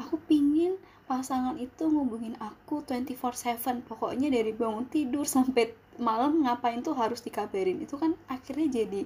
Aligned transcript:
aku 0.00 0.16
pingin 0.24 0.80
pasangan 1.04 1.60
itu 1.60 1.84
ngubungin 1.92 2.32
aku 2.40 2.80
24/7 2.88 3.84
pokoknya 3.84 4.32
dari 4.32 4.56
bangun 4.56 4.88
tidur 4.88 5.28
sampai 5.28 5.76
malam 6.00 6.40
ngapain 6.40 6.80
tuh 6.80 6.96
harus 6.96 7.20
dikabarin 7.20 7.84
itu 7.84 8.00
kan 8.00 8.16
akhirnya 8.24 8.80
jadi 8.80 9.04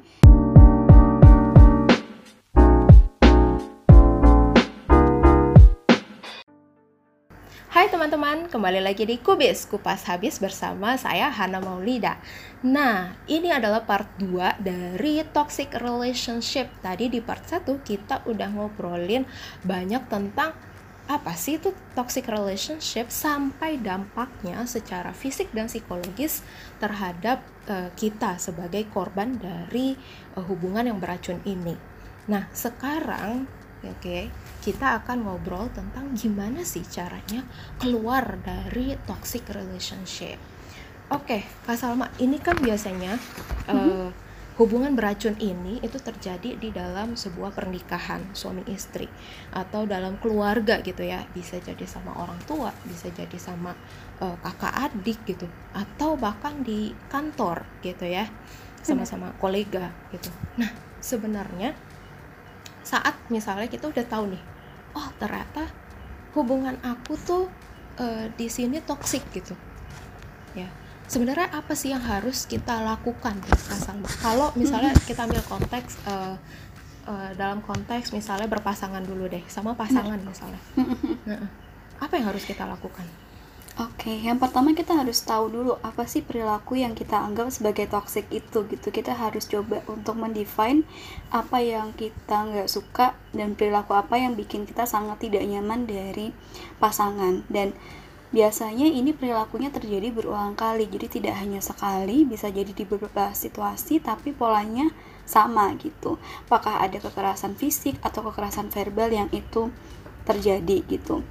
Hai 7.75 7.91
teman-teman, 7.91 8.47
kembali 8.47 8.79
lagi 8.79 9.03
di 9.03 9.19
Kubis, 9.19 9.67
Kupas 9.67 10.07
Habis 10.07 10.39
bersama 10.39 10.95
saya 10.95 11.27
Hana 11.27 11.59
Maulida. 11.59 12.23
Nah, 12.63 13.19
ini 13.27 13.51
adalah 13.51 13.83
part 13.83 14.07
2 14.23 14.63
dari 14.63 15.27
toxic 15.35 15.75
relationship. 15.83 16.71
Tadi 16.79 17.11
di 17.11 17.19
part 17.19 17.43
1 17.43 17.83
kita 17.83 18.23
udah 18.31 18.47
ngobrolin 18.55 19.27
banyak 19.67 20.07
tentang 20.07 20.55
apa 21.05 21.37
sih 21.37 21.61
itu 21.61 21.77
toxic 21.93 22.25
relationship 22.33 23.13
sampai 23.13 23.77
dampaknya 23.77 24.65
secara 24.65 25.13
fisik 25.13 25.53
dan 25.53 25.69
psikologis 25.69 26.41
terhadap 26.81 27.45
uh, 27.69 27.93
kita 27.93 28.41
sebagai 28.41 28.89
korban 28.89 29.37
dari 29.37 30.01
uh, 30.33 30.45
hubungan 30.49 30.89
yang 30.89 30.97
beracun 30.97 31.45
ini. 31.45 31.77
Nah, 32.33 32.49
sekarang 32.57 33.45
oke, 33.85 34.01
okay, 34.01 34.33
kita 34.65 35.05
akan 35.05 35.29
ngobrol 35.29 35.69
tentang 35.77 36.17
gimana 36.17 36.65
sih 36.65 36.89
caranya 36.89 37.45
keluar 37.77 38.41
dari 38.41 38.97
toxic 39.05 39.45
relationship. 39.53 40.41
Oke, 41.13 41.45
okay, 41.45 41.69
Kak 41.69 41.77
Salma, 41.77 42.09
ini 42.17 42.41
kan 42.41 42.57
biasanya 42.57 43.21
mm 43.69 43.77
-hmm. 43.77 43.77
uh, 43.77 44.09
hubungan 44.55 44.95
beracun 44.95 45.35
ini 45.43 45.83
itu 45.83 45.99
terjadi 45.99 46.55
di 46.55 46.71
dalam 46.71 47.19
sebuah 47.19 47.51
pernikahan 47.51 48.23
suami 48.31 48.63
istri 48.71 49.11
atau 49.51 49.83
dalam 49.85 50.15
keluarga 50.23 50.79
gitu 50.83 51.03
ya. 51.03 51.27
Bisa 51.35 51.59
jadi 51.59 51.83
sama 51.87 52.15
orang 52.15 52.39
tua 52.47 52.71
bisa 52.87 53.11
jadi 53.11 53.35
sama 53.39 53.75
uh, 54.23 54.37
kakak 54.39 54.75
adik 54.91 55.19
gitu. 55.27 55.51
Atau 55.75 56.15
bahkan 56.15 56.63
di 56.63 56.95
kantor 57.11 57.67
gitu 57.83 58.07
ya. 58.07 58.31
Sama-sama 58.85 59.33
kolega 59.41 59.91
gitu. 60.13 60.29
Nah 60.61 60.71
sebenarnya 61.03 61.77
saat 62.85 63.17
misalnya 63.33 63.69
kita 63.69 63.89
udah 63.89 64.05
tahu 64.05 64.33
nih 64.33 64.43
oh 64.95 65.09
ternyata 65.17 65.67
hubungan 66.37 66.77
aku 66.85 67.17
tuh 67.17 67.49
uh, 67.97 68.29
di 68.37 68.47
sini 68.49 68.81
toksik 68.85 69.25
gitu 69.33 69.57
sebenarnya 71.15 71.47
apa 71.55 71.79
sih 71.79 71.95
yang 71.95 72.03
harus 72.03 72.43
kita 72.51 72.83
lakukan 72.83 73.39
Salma 73.55 74.11
kalau 74.19 74.51
misalnya 74.59 74.91
kita 75.07 75.31
ambil 75.31 75.47
konteks 75.47 76.03
uh, 76.11 76.35
uh, 77.07 77.31
dalam 77.39 77.63
konteks 77.63 78.11
misalnya 78.11 78.51
berpasangan 78.51 79.07
dulu 79.07 79.31
deh 79.31 79.47
sama 79.47 79.79
pasangan 79.79 80.19
misalnya. 80.19 80.59
Nah, 81.25 81.47
apa 82.03 82.19
yang 82.19 82.35
harus 82.35 82.43
kita 82.43 82.67
lakukan? 82.67 83.07
Oke, 83.75 84.07
okay, 84.07 84.17
yang 84.23 84.39
pertama 84.39 84.71
kita 84.71 84.95
harus 84.95 85.19
tahu 85.27 85.51
dulu 85.51 85.75
apa 85.83 86.07
sih 86.07 86.23
perilaku 86.23 86.79
yang 86.79 86.95
kita 86.95 87.19
anggap 87.19 87.51
sebagai 87.51 87.91
toxic 87.91 88.23
itu 88.31 88.63
gitu. 88.71 88.95
Kita 88.95 89.19
harus 89.19 89.51
coba 89.51 89.83
untuk 89.91 90.15
mendefine 90.15 90.87
apa 91.35 91.59
yang 91.59 91.91
kita 91.91 92.55
nggak 92.55 92.71
suka 92.71 93.19
dan 93.35 93.59
perilaku 93.59 93.99
apa 93.99 94.15
yang 94.15 94.39
bikin 94.39 94.63
kita 94.63 94.87
sangat 94.87 95.27
tidak 95.27 95.43
nyaman 95.43 95.91
dari 95.91 96.31
pasangan. 96.79 97.43
Dan 97.51 97.75
biasanya 98.35 98.91
ini 98.91 99.15
perilakunya 99.15 99.71
terjadi 99.71 100.11
berulang 100.11 100.59
kali. 100.59 100.91
Jadi 100.91 101.23
tidak 101.23 101.39
hanya 101.39 101.63
sekali, 101.63 102.27
bisa 102.27 102.51
jadi 102.51 102.75
di 102.75 102.83
beberapa 102.83 103.31
situasi, 103.31 104.03
tapi 104.03 104.35
polanya 104.35 104.91
sama 105.23 105.71
gitu. 105.79 106.19
Apakah 106.51 106.83
ada 106.83 106.99
kekerasan 106.99 107.55
fisik 107.55 107.95
atau 108.03 108.27
kekerasan 108.27 108.75
verbal 108.75 109.15
yang 109.15 109.31
itu 109.31 109.71
terjadi 110.27 110.83
gitu 110.89 111.23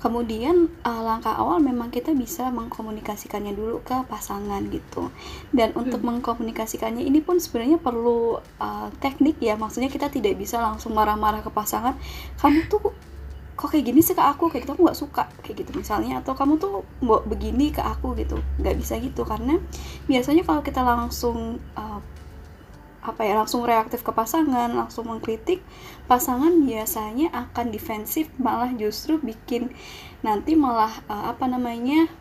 kemudian 0.00 0.72
uh, 0.82 1.02
langkah 1.04 1.36
awal 1.36 1.60
memang 1.60 1.92
kita 1.92 2.16
bisa 2.16 2.48
mengkomunikasikannya 2.48 3.52
dulu 3.52 3.84
ke 3.84 4.00
pasangan 4.08 4.64
gitu 4.72 5.12
dan 5.52 5.76
untuk 5.76 6.00
hmm. 6.00 6.24
mengkomunikasikannya 6.24 7.04
ini 7.04 7.20
pun 7.20 7.36
sebenarnya 7.36 7.76
perlu 7.76 8.40
uh, 8.40 8.88
teknik 9.04 9.36
ya 9.44 9.60
maksudnya 9.60 9.92
kita 9.92 10.08
tidak 10.08 10.40
bisa 10.40 10.56
langsung 10.56 10.96
marah-marah 10.96 11.44
ke 11.44 11.52
pasangan 11.52 12.00
kamu 12.40 12.64
tuh 12.72 12.96
kok 13.60 13.68
kayak 13.76 13.84
gini 13.92 14.00
sih 14.00 14.16
ke 14.16 14.24
aku? 14.24 14.48
Kayak 14.48 14.64
gitu 14.64 14.72
aku 14.72 14.82
nggak 14.88 14.98
suka 14.98 15.22
kayak 15.44 15.56
gitu 15.60 15.70
misalnya. 15.76 16.24
Atau 16.24 16.32
kamu 16.32 16.56
tuh 16.56 16.88
mau 17.04 17.20
begini 17.20 17.68
ke 17.68 17.84
aku 17.84 18.16
gitu. 18.16 18.40
Nggak 18.56 18.74
bisa 18.80 18.96
gitu 18.96 19.28
karena 19.28 19.60
biasanya 20.08 20.42
kalau 20.48 20.64
kita 20.64 20.80
langsung 20.80 21.60
uh, 21.76 22.00
apa 23.00 23.24
ya 23.24 23.36
langsung 23.36 23.64
reaktif 23.64 24.04
ke 24.04 24.12
pasangan 24.12 24.68
langsung 24.76 25.08
mengkritik 25.08 25.64
pasangan 26.04 26.52
biasanya 26.68 27.32
akan 27.32 27.72
defensif 27.72 28.28
malah 28.36 28.68
justru 28.76 29.16
bikin 29.16 29.72
nanti 30.20 30.52
malah 30.52 30.92
uh, 31.08 31.32
apa 31.32 31.48
namanya 31.48 32.12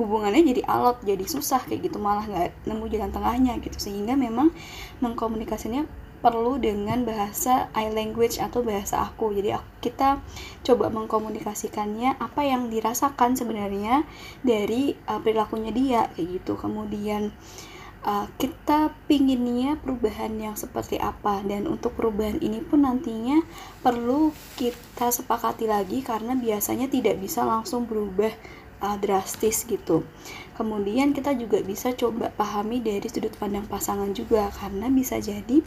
hubungannya 0.00 0.42
jadi 0.48 0.62
alot 0.64 1.04
jadi 1.04 1.24
susah 1.24 1.60
kayak 1.64 1.92
gitu 1.92 2.00
malah 2.02 2.24
nggak 2.26 2.52
nemu 2.66 2.84
jalan 2.92 3.10
tengahnya 3.14 3.52
gitu. 3.62 3.78
Sehingga 3.78 4.18
memang 4.18 4.52
mengkomunikasinya 5.00 5.86
perlu 6.18 6.58
dengan 6.58 7.06
bahasa 7.06 7.70
I 7.74 7.94
language 7.94 8.42
atau 8.42 8.66
bahasa 8.66 9.06
aku. 9.06 9.30
Jadi 9.34 9.54
kita 9.78 10.18
coba 10.66 10.90
mengkomunikasikannya 10.90 12.18
apa 12.18 12.42
yang 12.42 12.66
dirasakan 12.68 13.38
sebenarnya 13.38 14.02
dari 14.42 14.98
uh, 15.06 15.22
perilakunya 15.22 15.70
dia 15.70 16.00
kayak 16.14 16.42
gitu. 16.42 16.58
Kemudian 16.58 17.30
uh, 18.02 18.26
kita 18.34 18.90
pinginnya 19.06 19.78
perubahan 19.78 20.34
yang 20.38 20.58
seperti 20.58 20.98
apa. 20.98 21.40
Dan 21.46 21.70
untuk 21.70 21.94
perubahan 21.94 22.42
ini 22.42 22.62
pun 22.66 22.82
nantinya 22.82 23.38
perlu 23.80 24.34
kita 24.58 25.14
sepakati 25.14 25.70
lagi 25.70 26.02
karena 26.02 26.34
biasanya 26.34 26.90
tidak 26.90 27.22
bisa 27.22 27.46
langsung 27.46 27.86
berubah 27.86 28.34
uh, 28.82 28.96
drastis 28.98 29.62
gitu. 29.66 30.02
Kemudian 30.58 31.14
kita 31.14 31.38
juga 31.38 31.62
bisa 31.62 31.94
coba 31.94 32.34
pahami 32.34 32.82
dari 32.82 33.06
sudut 33.06 33.30
pandang 33.38 33.66
pasangan 33.70 34.10
juga 34.10 34.50
karena 34.58 34.90
bisa 34.90 35.22
jadi 35.22 35.62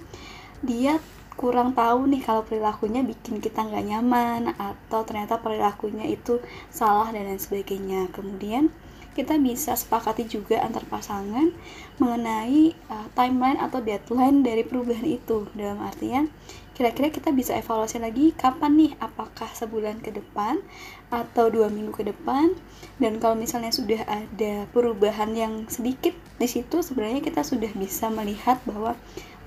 dia 0.66 1.02
kurang 1.40 1.74
tahu 1.74 2.06
nih 2.12 2.22
kalau 2.22 2.46
perilakunya 2.46 3.02
bikin 3.02 3.42
kita 3.42 3.66
nggak 3.66 3.86
nyaman 3.88 4.54
atau 4.56 5.02
ternyata 5.08 5.42
perilakunya 5.42 6.06
itu 6.06 6.38
salah 6.70 7.10
dan 7.10 7.26
lain 7.26 7.42
sebagainya. 7.42 8.14
Kemudian 8.14 8.70
kita 9.12 9.36
bisa 9.36 9.76
sepakati 9.76 10.24
juga 10.24 10.64
antar 10.64 10.88
pasangan 10.88 11.52
mengenai 12.00 12.72
uh, 12.88 13.08
timeline 13.12 13.60
atau 13.60 13.84
deadline 13.84 14.40
dari 14.40 14.64
perubahan 14.64 15.04
itu 15.04 15.52
dalam 15.52 15.84
artian 15.84 16.32
kira-kira 16.72 17.12
kita 17.12 17.30
bisa 17.36 17.54
evaluasi 17.60 18.00
lagi 18.00 18.32
kapan 18.34 18.74
nih 18.74 18.92
apakah 19.04 19.52
sebulan 19.52 20.00
ke 20.00 20.16
depan 20.16 20.64
atau 21.12 21.52
dua 21.52 21.68
minggu 21.68 21.92
ke 21.92 22.08
depan 22.08 22.56
dan 22.98 23.20
kalau 23.20 23.36
misalnya 23.36 23.76
sudah 23.76 24.02
ada 24.08 24.66
perubahan 24.72 25.36
yang 25.36 25.68
sedikit 25.68 26.16
di 26.40 26.48
situ 26.48 26.80
sebenarnya 26.82 27.20
kita 27.20 27.44
sudah 27.44 27.70
bisa 27.76 28.08
melihat 28.10 28.58
bahwa 28.64 28.96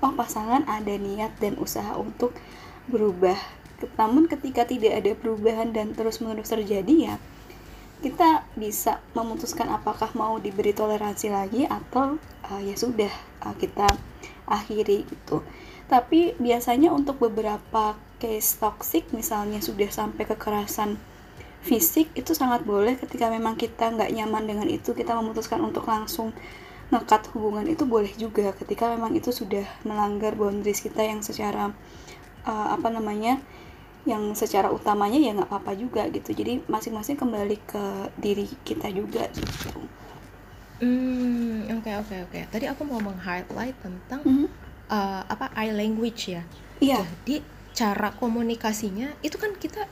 oh 0.03 0.11
pasangan 0.15 0.67
ada 0.67 0.95
niat 0.95 1.35
dan 1.39 1.55
usaha 1.61 1.95
untuk 1.95 2.35
berubah 2.87 3.37
namun 3.99 4.25
ketika 4.31 4.63
tidak 4.63 5.03
ada 5.03 5.11
perubahan 5.13 5.75
dan 5.75 5.91
terus 5.91 6.23
menerus 6.23 6.49
terjadi 6.49 6.95
ya 7.13 7.15
kita 8.03 8.43
bisa 8.59 8.99
memutuskan 9.15 9.71
apakah 9.71 10.11
mau 10.13 10.35
diberi 10.37 10.75
toleransi 10.75 11.31
lagi 11.31 11.63
atau 11.65 12.19
uh, 12.51 12.61
ya 12.61 12.75
sudah 12.75 13.09
uh, 13.41 13.55
kita 13.55 13.87
akhiri 14.45 15.07
gitu. 15.07 15.41
Tapi 15.89 16.37
biasanya 16.37 16.93
untuk 16.93 17.17
beberapa 17.17 17.97
case 18.21 18.57
toxic 18.61 19.09
misalnya 19.09 19.57
sudah 19.57 19.89
sampai 19.89 20.25
kekerasan 20.27 21.01
fisik 21.65 22.13
itu 22.13 22.37
sangat 22.37 22.61
boleh 22.61 22.93
ketika 22.93 23.25
memang 23.33 23.57
kita 23.57 23.89
nggak 23.89 24.13
nyaman 24.13 24.45
dengan 24.45 24.67
itu 24.69 24.93
kita 24.93 25.17
memutuskan 25.17 25.65
untuk 25.65 25.89
langsung 25.89 26.29
ngekat 26.95 27.27
hubungan 27.35 27.67
itu 27.67 27.83
boleh 27.83 28.09
juga 28.15 28.55
ketika 28.55 28.87
memang 28.87 29.11
itu 29.19 29.35
sudah 29.35 29.67
melanggar 29.83 30.31
boundaries 30.39 30.79
kita 30.79 31.03
yang 31.03 31.19
secara 31.19 31.75
uh, 32.47 32.67
apa 32.71 32.87
namanya 32.87 33.43
yang 34.07 34.31
secara 34.37 34.69
utamanya 34.71 35.19
ya 35.19 35.35
nggak 35.35 35.49
apa-apa 35.49 35.75
juga 35.75 36.07
gitu 36.13 36.31
jadi 36.31 36.61
masing-masing 36.71 37.19
kembali 37.19 37.57
ke 37.67 37.83
diri 38.15 38.47
kita 38.63 38.87
juga 38.93 39.27
gitu 39.33 39.75
hmm 40.79 41.73
oke 41.75 41.83
okay, 41.83 41.93
oke 41.99 42.07
okay, 42.07 42.19
oke 42.23 42.31
okay. 42.31 42.43
tadi 42.47 42.65
aku 42.71 42.87
mau 42.87 43.01
meng-highlight 43.03 43.75
tentang 43.83 44.21
mm 44.23 44.31
-hmm. 44.31 44.47
uh, 44.87 45.21
apa 45.27 45.51
I 45.57 45.73
language 45.75 46.31
ya 46.31 46.45
iya 46.79 47.01
jadi 47.25 47.43
cara 47.75 48.15
komunikasinya 48.15 49.19
itu 49.19 49.35
kan 49.35 49.51
kita 49.59 49.83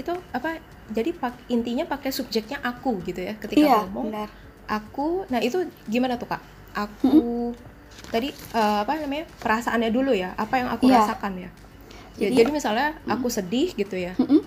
itu 0.00 0.14
apa 0.32 0.58
jadi 0.88 1.10
pak, 1.12 1.36
intinya 1.52 1.84
pakai 1.84 2.08
subjeknya 2.08 2.58
aku 2.64 3.04
gitu 3.04 3.20
ya 3.20 3.36
ketika 3.36 3.60
iya, 3.60 3.78
ngomong 3.84 4.08
benar. 4.08 4.30
Aku 4.68 5.24
nah 5.32 5.40
itu 5.40 5.64
gimana 5.88 6.20
tuh 6.20 6.28
kak 6.28 6.42
aku 6.76 7.08
mm 7.08 7.20
-hmm. 7.24 8.12
tadi 8.12 8.28
uh, 8.54 8.84
apa 8.84 9.00
namanya 9.00 9.24
perasaannya 9.40 9.90
dulu 9.90 10.12
ya 10.14 10.36
apa 10.36 10.54
yang 10.60 10.68
aku 10.70 10.86
iya. 10.86 11.02
rasakan 11.02 11.48
ya 11.48 11.50
jadi, 12.18 12.34
ya, 12.34 12.38
jadi 12.42 12.50
misalnya 12.50 12.88
hmm. 12.98 13.14
aku 13.14 13.26
sedih 13.30 13.70
gitu 13.78 13.94
ya 13.94 14.12
hmm. 14.18 14.42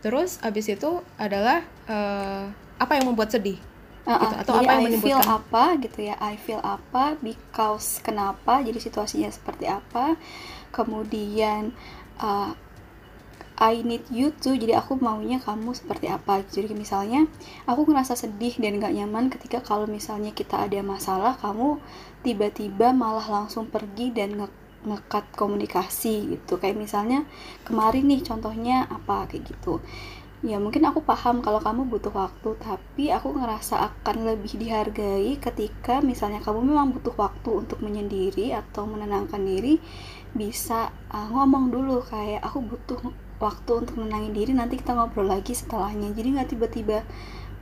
terus 0.00 0.40
abis 0.40 0.72
itu 0.72 1.04
adalah 1.20 1.60
uh, 1.86 2.48
apa 2.80 2.92
yang 2.96 3.12
membuat 3.12 3.30
sedih 3.30 3.60
uh 4.08 4.16
gitu. 4.16 4.34
atau 4.40 4.52
jadi 4.56 4.66
apa 4.66 4.72
yang 4.72 4.88
I 4.88 5.00
feel 5.04 5.20
apa 5.20 5.64
gitu 5.76 5.98
ya 6.00 6.14
I 6.16 6.34
feel 6.40 6.62
apa 6.64 7.04
because 7.20 8.00
kenapa 8.00 8.64
jadi 8.64 8.80
situasinya 8.80 9.28
seperti 9.28 9.68
apa 9.68 10.16
kemudian 10.72 11.76
uh, 12.16 12.56
I 13.60 13.84
need 13.84 14.08
you 14.08 14.32
to 14.40 14.56
jadi 14.56 14.80
aku 14.80 14.96
maunya 14.96 15.36
kamu 15.36 15.76
seperti 15.76 16.08
apa. 16.08 16.40
Jadi 16.48 16.72
misalnya 16.72 17.28
aku 17.68 17.84
ngerasa 17.84 18.16
sedih 18.16 18.56
dan 18.56 18.80
gak 18.80 18.96
nyaman 18.96 19.28
ketika 19.28 19.60
kalau 19.60 19.84
misalnya 19.84 20.32
kita 20.32 20.64
ada 20.64 20.80
masalah 20.80 21.36
kamu 21.36 21.76
tiba-tiba 22.24 22.96
malah 22.96 23.28
langsung 23.28 23.68
pergi 23.68 24.16
dan 24.16 24.40
nge 24.40 24.48
ngekat 24.88 25.28
komunikasi 25.36 26.40
gitu. 26.40 26.56
Kayak 26.56 26.80
misalnya 26.80 27.28
kemarin 27.68 28.08
nih 28.08 28.24
contohnya 28.24 28.88
apa? 28.88 29.28
Kayak 29.28 29.52
gitu. 29.52 29.84
Ya 30.40 30.56
mungkin 30.56 30.80
aku 30.88 31.04
paham 31.04 31.44
kalau 31.44 31.60
kamu 31.60 31.84
butuh 31.92 32.16
waktu 32.16 32.56
tapi 32.56 33.12
aku 33.12 33.36
ngerasa 33.36 33.76
akan 33.76 34.24
lebih 34.24 34.56
dihargai 34.56 35.36
ketika 35.36 36.00
misalnya 36.00 36.40
kamu 36.40 36.64
memang 36.64 36.96
butuh 36.96 37.12
waktu 37.12 37.60
untuk 37.60 37.84
menyendiri 37.84 38.56
atau 38.56 38.88
menenangkan 38.88 39.44
diri 39.44 39.76
bisa 40.32 40.96
uh, 41.12 41.28
ngomong 41.28 41.68
dulu 41.68 42.00
kayak 42.00 42.40
aku 42.40 42.64
butuh 42.64 43.12
waktu 43.40 43.72
untuk 43.72 43.96
menenangin 43.96 44.36
diri 44.36 44.52
nanti 44.52 44.76
kita 44.76 44.92
ngobrol 44.92 45.26
lagi 45.26 45.56
setelahnya. 45.56 46.12
Jadi 46.12 46.28
nggak 46.36 46.48
tiba-tiba 46.52 47.02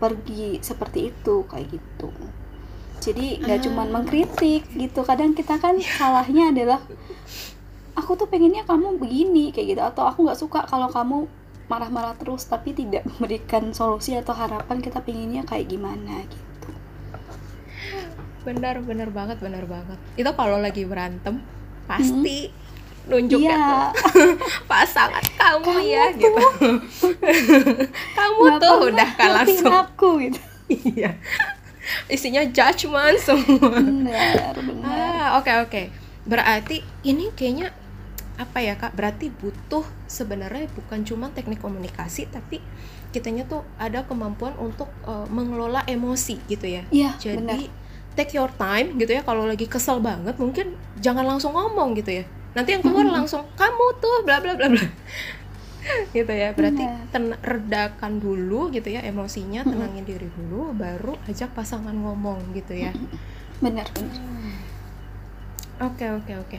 pergi 0.03 0.59
seperti 0.59 1.15
itu 1.15 1.47
kayak 1.47 1.71
gitu. 1.71 2.11
Jadi 2.99 3.39
nggak 3.47 3.59
uh. 3.63 3.65
cuman 3.71 3.87
mengkritik 3.95 4.67
gitu. 4.75 5.01
Kadang 5.07 5.39
kita 5.39 5.63
kan 5.63 5.79
salahnya 5.79 6.51
adalah 6.51 6.83
aku 7.95 8.19
tuh 8.19 8.27
pengennya 8.27 8.67
kamu 8.67 8.99
begini 8.99 9.55
kayak 9.55 9.79
gitu. 9.79 9.83
Atau 9.87 10.05
aku 10.05 10.27
nggak 10.27 10.39
suka 10.43 10.67
kalau 10.67 10.91
kamu 10.91 11.31
marah-marah 11.71 12.19
terus 12.19 12.43
tapi 12.51 12.75
tidak 12.75 13.07
memberikan 13.07 13.71
solusi 13.71 14.19
atau 14.19 14.35
harapan 14.35 14.83
kita 14.83 14.99
pengennya 14.99 15.47
kayak 15.47 15.71
gimana 15.71 16.27
gitu. 16.27 16.69
Benar 18.43 18.83
benar 18.83 19.15
banget 19.15 19.39
benar 19.39 19.63
banget. 19.63 19.99
Itu 20.19 20.31
kalau 20.35 20.59
lagi 20.59 20.83
berantem 20.83 21.39
pasti 21.87 22.51
hmm 22.51 22.68
nunjuk 23.09 23.41
yeah. 23.41 23.89
pasangan 24.71 25.25
kamu, 25.41 25.65
kamu 25.65 25.81
ya 25.89 26.05
tuh. 26.13 26.21
gitu 26.21 26.45
kamu 28.19 28.43
tuh 28.61 28.77
udah 28.93 29.09
kan 29.17 29.31
langsung 29.43 29.73
aku 29.73 30.11
gitu. 30.29 30.41
Iya. 30.69 31.17
Isinya 32.13 32.45
judgment 32.45 33.17
semua. 33.25 33.81
Benar 33.81 34.53
benar. 34.61 34.85
Ah 34.85 35.29
oke 35.41 35.49
okay, 35.49 35.57
oke. 35.65 35.71
Okay. 35.73 35.87
berarti 36.29 36.85
ini 37.09 37.33
kayaknya 37.33 37.73
apa 38.37 38.61
ya 38.61 38.77
kak? 38.77 38.93
Berarti 38.93 39.33
butuh 39.33 39.89
sebenarnya 40.05 40.69
bukan 40.77 41.09
cuma 41.09 41.33
teknik 41.33 41.65
komunikasi 41.65 42.29
tapi 42.29 42.61
kitanya 43.17 43.49
tuh 43.49 43.65
ada 43.81 44.05
kemampuan 44.05 44.53
untuk 44.61 44.93
uh, 45.09 45.25
mengelola 45.33 45.89
emosi 45.89 46.37
gitu 46.53 46.69
ya. 46.69 46.85
Iya 46.93 47.17
jadi 47.17 47.41
benar. 47.41 47.73
take 48.13 48.37
your 48.37 48.53
time 48.61 49.01
gitu 49.01 49.17
ya. 49.17 49.25
Kalau 49.25 49.49
lagi 49.49 49.65
kesel 49.65 50.05
banget 50.05 50.37
mungkin 50.37 50.77
jangan 51.01 51.25
langsung 51.25 51.57
ngomong 51.57 51.97
gitu 51.97 52.21
ya 52.21 52.29
nanti 52.59 52.75
yang 52.75 52.83
keluar 52.83 53.07
langsung 53.07 53.47
kamu 53.55 53.87
tuh 54.03 54.17
bla 54.27 54.43
bla 54.43 54.59
bla 54.59 54.67
bla. 54.67 54.83
Gitu 56.17 56.33
ya 56.35 56.51
berarti 56.53 56.85
ten 57.15 57.33
redakan 57.39 58.19
dulu 58.19 58.69
gitu 58.75 58.93
ya 58.93 59.01
emosinya 59.07 59.65
tenangin 59.65 60.05
diri 60.05 60.27
dulu 60.27 60.75
baru 60.77 61.17
ajak 61.31 61.55
pasangan 61.55 61.95
ngomong 61.95 62.53
gitu 62.53 62.75
ya. 62.77 62.91
Benar 63.63 63.87
benar. 63.95 64.19
Oke 65.89 66.11
oke 66.11 66.33
oke. 66.45 66.59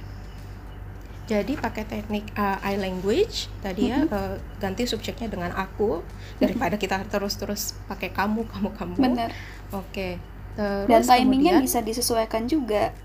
Jadi 1.29 1.53
pakai 1.61 1.85
teknik 1.85 2.33
uh, 2.33 2.57
I 2.65 2.79
language 2.81 3.53
tadi 3.61 3.93
ya 3.93 4.07
uh, 4.09 4.41
ganti 4.57 4.89
subjeknya 4.89 5.29
dengan 5.29 5.53
aku 5.53 6.01
daripada 6.41 6.79
kita 6.81 7.05
terus-terus 7.05 7.77
pakai 7.85 8.09
kamu 8.09 8.49
kamu 8.49 8.69
kamu. 8.73 8.93
Benar. 8.97 9.29
Oke 9.75 9.83
okay. 9.93 10.13
terus 10.57 11.05
dan 11.05 11.21
timingnya 11.21 11.61
kemudian, 11.61 11.67
bisa 11.69 11.79
disesuaikan 11.85 12.49
juga 12.49 12.97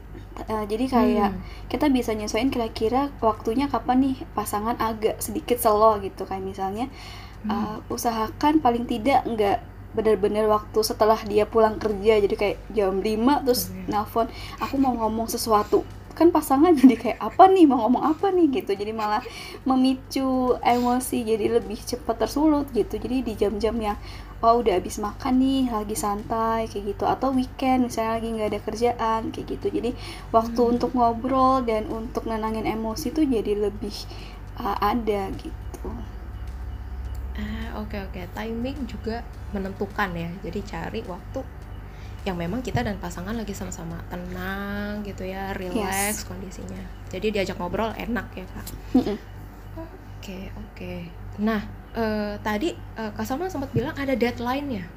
uh, 0.49 0.65
jadi 0.67 0.85
kayak 0.91 1.31
hmm. 1.35 1.43
kita 1.71 1.87
bisa 1.91 2.11
nyesuaiin 2.13 2.51
kira-kira 2.51 3.11
waktunya 3.23 3.71
kapan 3.71 4.13
nih 4.13 4.17
pasangan 4.35 4.79
agak 4.79 5.21
sedikit 5.23 5.59
slow 5.61 5.99
gitu 6.03 6.27
kayak 6.27 6.43
misalnya 6.43 6.87
hmm. 7.47 7.51
uh, 7.51 7.77
usahakan 7.93 8.59
paling 8.59 8.85
tidak 8.89 9.23
enggak 9.25 9.63
benar-benar 9.95 10.51
waktu 10.51 10.79
setelah 10.83 11.17
dia 11.23 11.47
pulang 11.47 11.79
kerja 11.79 12.19
jadi 12.19 12.35
kayak 12.35 12.59
jam 12.75 12.99
5 12.99 13.47
terus 13.47 13.71
okay. 13.71 13.87
nelfon 13.87 14.27
aku 14.59 14.75
mau 14.75 14.91
ngomong 14.99 15.31
sesuatu 15.31 15.87
kan 16.15 16.31
pasangan 16.31 16.73
jadi 16.81 16.95
kayak 16.95 17.19
apa 17.21 17.51
nih? 17.51 17.67
Mau 17.67 17.85
ngomong 17.85 18.15
apa 18.15 18.31
nih? 18.31 18.47
Gitu. 18.63 18.73
Jadi 18.73 18.95
malah 18.95 19.21
memicu 19.69 20.57
emosi 20.63 21.27
jadi 21.27 21.59
lebih 21.61 21.79
cepat 21.83 22.25
tersulut 22.25 22.71
gitu. 22.71 22.97
Jadi 22.97 23.27
di 23.27 23.33
jam-jam 23.35 23.75
yang 23.77 23.99
oh 24.45 24.61
udah 24.61 24.77
habis 24.77 25.01
makan 25.03 25.41
nih 25.41 25.69
lagi 25.69 25.97
santai 25.99 26.71
kayak 26.71 26.95
gitu. 26.95 27.05
Atau 27.05 27.35
weekend 27.35 27.91
misalnya 27.91 28.17
lagi 28.17 28.29
nggak 28.31 28.49
ada 28.55 28.61
kerjaan 28.63 29.21
kayak 29.35 29.47
gitu. 29.59 29.67
Jadi 29.75 29.91
waktu 30.31 30.61
hmm. 30.63 30.73
untuk 30.79 30.91
ngobrol 30.95 31.67
dan 31.67 31.91
untuk 31.91 32.25
nenangin 32.31 32.65
emosi 32.65 33.11
tuh 33.11 33.27
jadi 33.27 33.59
lebih 33.59 33.95
uh, 34.63 34.79
ada 34.79 35.29
gitu. 35.37 35.91
Ah 37.35 37.83
oke 37.83 37.91
okay, 37.91 38.01
oke. 38.07 38.15
Okay. 38.15 38.25
timing 38.31 38.87
juga 38.87 39.27
menentukan 39.51 40.15
ya. 40.15 40.31
Jadi 40.47 40.61
cari 40.63 41.01
waktu 41.03 41.64
yang 42.25 42.41
memang 42.41 42.65
kita 42.65 42.81
dan 42.81 42.97
pasangan 42.97 43.37
lagi 43.37 43.53
sama-sama 43.53 44.01
tenang 44.09 45.05
gitu 45.05 45.29
ya, 45.29 45.53
relax 45.53 46.25
yes. 46.25 46.25
kondisinya. 46.25 46.81
Jadi 47.13 47.37
diajak 47.37 47.61
ngobrol 47.61 47.93
enak 47.93 48.33
ya 48.33 48.49
kak. 48.49 48.67
Oke 48.97 49.05
oke. 49.05 49.21
Okay, 50.25 50.45
okay. 50.57 51.01
Nah 51.45 51.61
uh, 51.93 52.41
tadi 52.41 52.73
uh, 52.97 53.13
kak 53.13 53.29
Salma 53.29 53.53
sempat 53.53 53.69
bilang 53.77 53.93
ada 53.93 54.17
deadline-nya. 54.17 54.89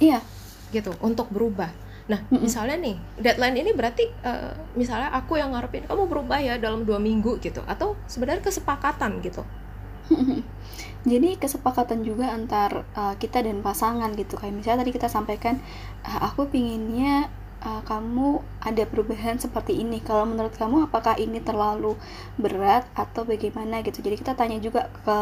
Iya. 0.00 0.24
Gitu 0.72 0.96
untuk 1.04 1.28
berubah. 1.28 1.68
Nah 2.08 2.24
mm 2.24 2.34
-mm. 2.34 2.40
misalnya 2.40 2.76
nih 2.80 2.96
deadline 3.20 3.56
ini 3.60 3.70
berarti 3.76 4.08
uh, 4.24 4.56
misalnya 4.72 5.12
aku 5.12 5.36
yang 5.36 5.52
ngarepin 5.52 5.84
kamu 5.84 6.08
berubah 6.08 6.40
ya 6.40 6.56
dalam 6.56 6.88
dua 6.88 6.96
minggu 6.96 7.36
gitu, 7.44 7.60
atau 7.68 8.00
sebenarnya 8.08 8.40
kesepakatan 8.40 9.20
gitu. 9.20 9.44
jadi 11.10 11.34
kesepakatan 11.38 12.06
juga 12.06 12.30
antar 12.30 12.86
uh, 12.94 13.14
kita 13.18 13.42
dan 13.42 13.60
pasangan 13.60 14.12
gitu. 14.14 14.38
Kayak 14.38 14.54
misalnya 14.54 14.86
tadi 14.86 14.92
kita 14.94 15.08
sampaikan 15.10 15.58
uh, 16.06 16.20
aku 16.30 16.48
pinginnya 16.48 17.30
uh, 17.62 17.82
kamu 17.86 18.42
ada 18.62 18.84
perubahan 18.86 19.38
seperti 19.38 19.78
ini. 19.80 20.02
Kalau 20.02 20.26
menurut 20.26 20.54
kamu 20.54 20.90
apakah 20.90 21.18
ini 21.18 21.38
terlalu 21.42 21.98
berat 22.38 22.86
atau 22.94 23.22
bagaimana? 23.26 23.80
gitu. 23.86 24.02
Jadi 24.02 24.16
kita 24.18 24.32
tanya 24.34 24.58
juga 24.58 24.90
ke 25.02 25.18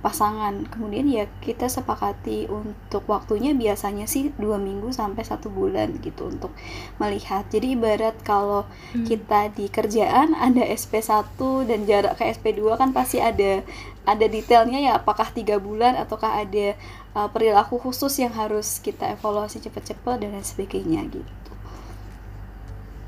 pasangan 0.00 0.64
kemudian 0.72 1.04
ya 1.12 1.28
kita 1.44 1.68
sepakati 1.68 2.48
untuk 2.48 3.04
waktunya 3.04 3.52
biasanya 3.52 4.08
sih 4.08 4.32
dua 4.40 4.56
minggu 4.56 4.88
sampai 4.96 5.20
satu 5.20 5.52
bulan 5.52 6.00
gitu 6.00 6.32
untuk 6.32 6.56
melihat 6.96 7.44
jadi 7.52 7.76
ibarat 7.76 8.16
kalau 8.24 8.64
hmm. 8.96 9.04
kita 9.04 9.52
di 9.52 9.68
kerjaan 9.68 10.32
ada 10.32 10.64
SP1 10.64 11.36
dan 11.68 11.84
jarak 11.84 12.16
ke 12.16 12.32
SP2 12.32 12.80
kan 12.80 12.96
pasti 12.96 13.20
ada 13.20 13.60
ada 14.08 14.26
detailnya 14.26 14.80
ya 14.80 14.92
apakah 14.96 15.28
tiga 15.28 15.60
bulan 15.60 15.94
ataukah 16.00 16.40
ada 16.40 16.74
uh, 17.12 17.28
perilaku 17.28 17.76
khusus 17.76 18.16
yang 18.24 18.32
harus 18.32 18.80
kita 18.80 19.12
evaluasi 19.12 19.60
cepat-cepat 19.60 20.16
dan 20.16 20.32
lain 20.32 20.46
sebagainya 20.46 21.04
gitu. 21.12 21.52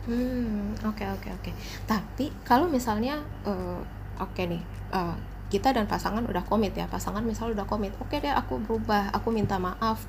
Hmm, 0.03 0.75
oke 0.83 0.99
okay, 0.99 1.09
oke 1.15 1.23
okay, 1.23 1.31
oke. 1.31 1.43
Okay. 1.47 1.55
Tapi 1.87 2.27
kalau 2.43 2.67
misalnya 2.67 3.23
uh, 3.47 3.81
oke 4.19 4.35
okay 4.35 4.51
nih, 4.51 4.63
uh, 4.91 5.15
kita 5.53 5.77
dan 5.77 5.85
pasangan 5.85 6.25
udah 6.25 6.41
komit 6.49 6.73
ya, 6.73 6.89
pasangan 6.89 7.21
misalnya 7.21 7.61
udah 7.61 7.69
komit, 7.69 7.93
oke 8.01 8.09
okay 8.09 8.25
deh 8.25 8.33
aku 8.33 8.57
berubah, 8.65 9.13
aku 9.13 9.29
minta 9.29 9.61
maaf, 9.61 10.01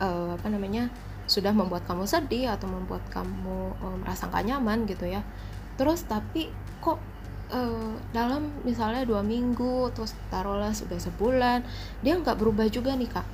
uh, 0.00 0.32
apa 0.32 0.48
namanya, 0.48 0.88
sudah 1.28 1.52
membuat 1.52 1.84
kamu 1.84 2.08
sedih 2.08 2.48
atau 2.56 2.72
membuat 2.72 3.04
kamu 3.12 3.76
uh, 3.84 3.96
merasa 4.00 4.32
gak 4.32 4.48
nyaman 4.48 4.88
gitu 4.88 5.04
ya. 5.04 5.20
Terus 5.76 6.08
tapi 6.08 6.48
kok 6.80 6.96
uh, 7.52 7.92
dalam 8.16 8.48
misalnya 8.64 9.04
dua 9.04 9.20
minggu 9.20 9.92
terus 9.92 10.16
taruhlah 10.32 10.72
sudah 10.72 10.96
sebulan 10.96 11.60
dia 12.00 12.16
nggak 12.16 12.40
berubah 12.40 12.66
juga 12.72 12.96
nih 12.96 13.12
kak. 13.12 13.26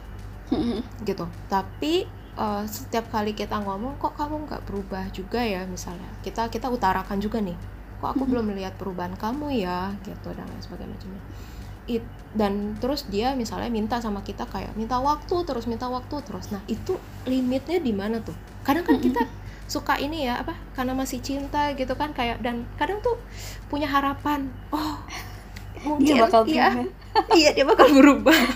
Gitu. 1.08 1.25
Tapi 1.46 2.04
uh, 2.34 2.66
setiap 2.66 3.08
kali 3.14 3.32
kita 3.32 3.62
ngomong 3.62 3.96
kok 4.02 4.18
kamu 4.18 4.50
nggak 4.50 4.66
berubah 4.66 5.06
juga 5.14 5.40
ya? 5.40 5.62
misalnya. 5.64 6.11
Kita 6.20 6.50
kita 6.50 6.66
utarakan 6.68 7.23
juga 7.23 7.38
nih 7.38 7.73
kok 8.00 8.16
aku 8.16 8.24
belum 8.26 8.54
melihat 8.54 8.74
perubahan 8.74 9.14
kamu 9.18 9.64
ya 9.64 9.94
gitu 10.02 10.32
dan 10.34 10.46
lain 10.48 10.62
sebagainya 10.62 10.94
macamnya. 10.94 11.22
It, 11.84 12.04
dan 12.32 12.80
terus 12.80 13.04
dia 13.12 13.36
misalnya 13.36 13.68
minta 13.68 14.00
sama 14.00 14.24
kita 14.24 14.48
kayak 14.48 14.72
minta 14.72 14.96
waktu 14.96 15.44
terus 15.44 15.68
minta 15.68 15.86
waktu 15.92 16.16
terus. 16.24 16.48
Nah 16.48 16.64
itu 16.66 16.96
limitnya 17.28 17.78
di 17.78 17.92
mana 17.92 18.24
tuh? 18.24 18.34
Kadang 18.64 18.88
kan 18.88 18.96
kita 18.96 19.28
suka 19.64 19.96
ini 19.96 20.28
ya 20.28 20.44
apa 20.44 20.52
karena 20.76 20.92
masih 20.92 21.24
cinta 21.24 21.72
gitu 21.72 21.96
kan 21.96 22.12
kayak 22.12 22.40
dan 22.44 22.68
kadang 22.76 23.00
tuh 23.00 23.16
punya 23.72 23.88
harapan 23.88 24.52
oh 24.68 25.00
mungkin 25.80 26.04
dia 26.04 26.20
bakal 26.20 26.44
iya. 26.44 26.68
iya 27.38 27.50
dia 27.52 27.64
bakal 27.64 27.88
berubah. 27.92 28.36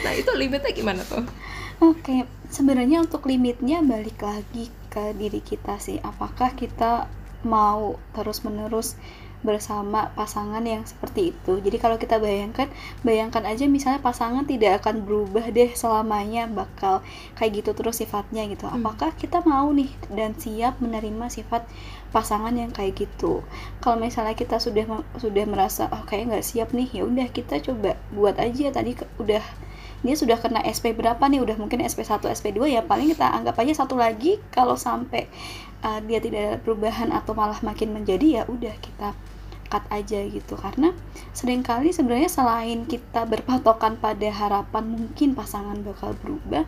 Nah 0.00 0.12
itu 0.18 0.32
limitnya 0.34 0.74
gimana 0.74 1.06
tuh? 1.06 1.22
Oke 1.78 2.02
okay. 2.02 2.20
sebenarnya 2.50 3.06
untuk 3.06 3.30
limitnya 3.30 3.78
balik 3.84 4.18
lagi 4.18 4.66
ke 4.90 5.14
diri 5.14 5.38
kita 5.38 5.78
sih. 5.78 6.02
Apakah 6.02 6.58
kita 6.58 7.06
mau 7.46 7.96
terus 8.12 8.44
menerus 8.44 8.96
bersama 9.40 10.12
pasangan 10.12 10.60
yang 10.60 10.84
seperti 10.84 11.32
itu. 11.32 11.52
Jadi 11.64 11.76
kalau 11.80 11.96
kita 11.96 12.20
bayangkan, 12.20 12.68
bayangkan 13.00 13.48
aja 13.48 13.64
misalnya 13.64 14.04
pasangan 14.04 14.44
tidak 14.44 14.84
akan 14.84 15.08
berubah 15.08 15.48
deh 15.48 15.72
selamanya 15.72 16.44
bakal 16.44 17.00
kayak 17.40 17.64
gitu 17.64 17.72
terus 17.72 18.04
sifatnya 18.04 18.44
gitu. 18.52 18.68
Hmm. 18.68 18.84
Apakah 18.84 19.16
kita 19.16 19.40
mau 19.48 19.72
nih 19.72 19.88
dan 20.12 20.36
siap 20.36 20.76
menerima 20.84 21.32
sifat 21.32 21.64
pasangan 22.12 22.52
yang 22.52 22.68
kayak 22.68 23.00
gitu? 23.00 23.40
Kalau 23.80 23.96
misalnya 23.96 24.36
kita 24.36 24.60
sudah 24.60 24.84
sudah 25.16 25.44
merasa 25.48 25.88
oh 25.88 26.04
kayak 26.04 26.36
nggak 26.36 26.44
siap 26.44 26.76
nih, 26.76 27.00
ya 27.00 27.02
udah 27.08 27.28
kita 27.32 27.64
coba 27.64 27.96
buat 28.12 28.36
aja 28.36 28.68
tadi 28.68 28.92
ke, 28.92 29.08
udah 29.16 29.40
dia 30.00 30.16
sudah 30.16 30.40
kena 30.40 30.64
SP 30.64 30.96
berapa 30.96 31.20
nih 31.20 31.44
udah 31.44 31.60
mungkin 31.60 31.84
SP1 31.84 32.24
SP2 32.24 32.72
ya 32.72 32.80
paling 32.80 33.12
kita 33.12 33.36
anggap 33.36 33.52
aja 33.60 33.84
satu 33.84 34.00
lagi 34.00 34.40
kalau 34.48 34.72
sampai 34.72 35.28
uh, 35.84 36.00
dia 36.04 36.18
tidak 36.20 36.40
ada 36.40 36.56
perubahan 36.60 37.10
atau 37.12 37.32
malah 37.36 37.58
makin 37.64 37.92
menjadi 37.92 38.40
ya 38.40 38.42
udah 38.48 38.74
kita 38.80 39.16
cut 39.70 39.84
aja 39.94 40.26
gitu 40.26 40.58
karena 40.58 40.90
sering 41.30 41.62
kali 41.62 41.94
sebenarnya 41.94 42.26
selain 42.26 42.90
kita 42.90 43.22
berpatokan 43.22 43.94
pada 44.02 44.28
harapan 44.34 44.84
mungkin 44.90 45.38
pasangan 45.38 45.78
bakal 45.86 46.12
berubah 46.18 46.66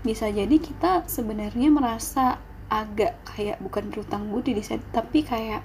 bisa 0.00 0.32
jadi 0.32 0.56
kita 0.56 1.04
sebenarnya 1.04 1.68
merasa 1.68 2.40
agak 2.72 3.20
kayak 3.24 3.60
bukan 3.60 3.92
berutang 3.92 4.32
budi 4.32 4.56
di 4.56 4.64
tapi 4.92 5.24
kayak 5.24 5.60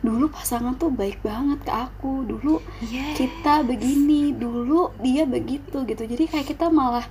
dulu 0.00 0.32
pasangan 0.32 0.80
tuh 0.80 0.88
baik 0.88 1.20
banget 1.20 1.60
ke 1.60 1.72
aku 1.72 2.24
dulu 2.24 2.56
yeah. 2.88 3.12
kita 3.12 3.60
begini 3.68 4.32
dulu 4.32 4.96
dia 5.04 5.28
begitu 5.28 5.84
gitu 5.84 6.02
jadi 6.08 6.24
kayak 6.24 6.46
kita 6.48 6.72
malah 6.72 7.04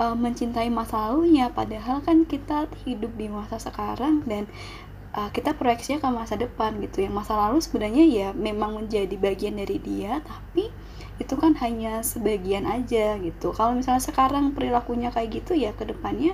uh, 0.00 0.16
mencintai 0.16 0.72
masa 0.72 1.12
lalunya 1.12 1.52
padahal 1.52 2.00
kan 2.00 2.24
kita 2.24 2.66
hidup 2.88 3.12
di 3.20 3.28
masa 3.28 3.60
sekarang 3.60 4.24
dan 4.24 4.48
uh, 5.12 5.28
kita 5.30 5.52
proyeksinya 5.52 6.00
ke 6.00 6.08
masa 6.08 6.40
depan 6.40 6.80
gitu 6.80 7.04
yang 7.04 7.12
masa 7.12 7.36
lalu 7.36 7.60
sebenarnya 7.60 8.04
ya 8.08 8.28
memang 8.32 8.80
menjadi 8.80 9.14
bagian 9.20 9.60
dari 9.60 9.76
dia 9.76 10.24
tapi 10.24 10.72
itu 11.20 11.36
kan 11.36 11.52
hanya 11.60 12.00
sebagian 12.00 12.64
aja 12.64 13.20
gitu 13.20 13.52
kalau 13.52 13.76
misalnya 13.76 14.00
sekarang 14.00 14.56
perilakunya 14.56 15.12
kayak 15.12 15.44
gitu 15.44 15.52
ya 15.52 15.76
ke 15.76 15.84
depannya 15.84 16.32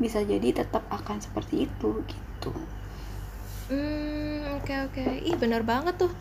bisa 0.00 0.24
jadi 0.24 0.64
tetap 0.64 0.88
akan 0.88 1.20
seperti 1.20 1.68
itu 1.68 2.00
gitu 2.08 2.50
Hmm, 3.72 4.60
oke 4.60 4.74
oke. 4.90 5.04
Ih, 5.24 5.36
benar 5.40 5.64
banget 5.64 5.96
tuh. 5.96 6.12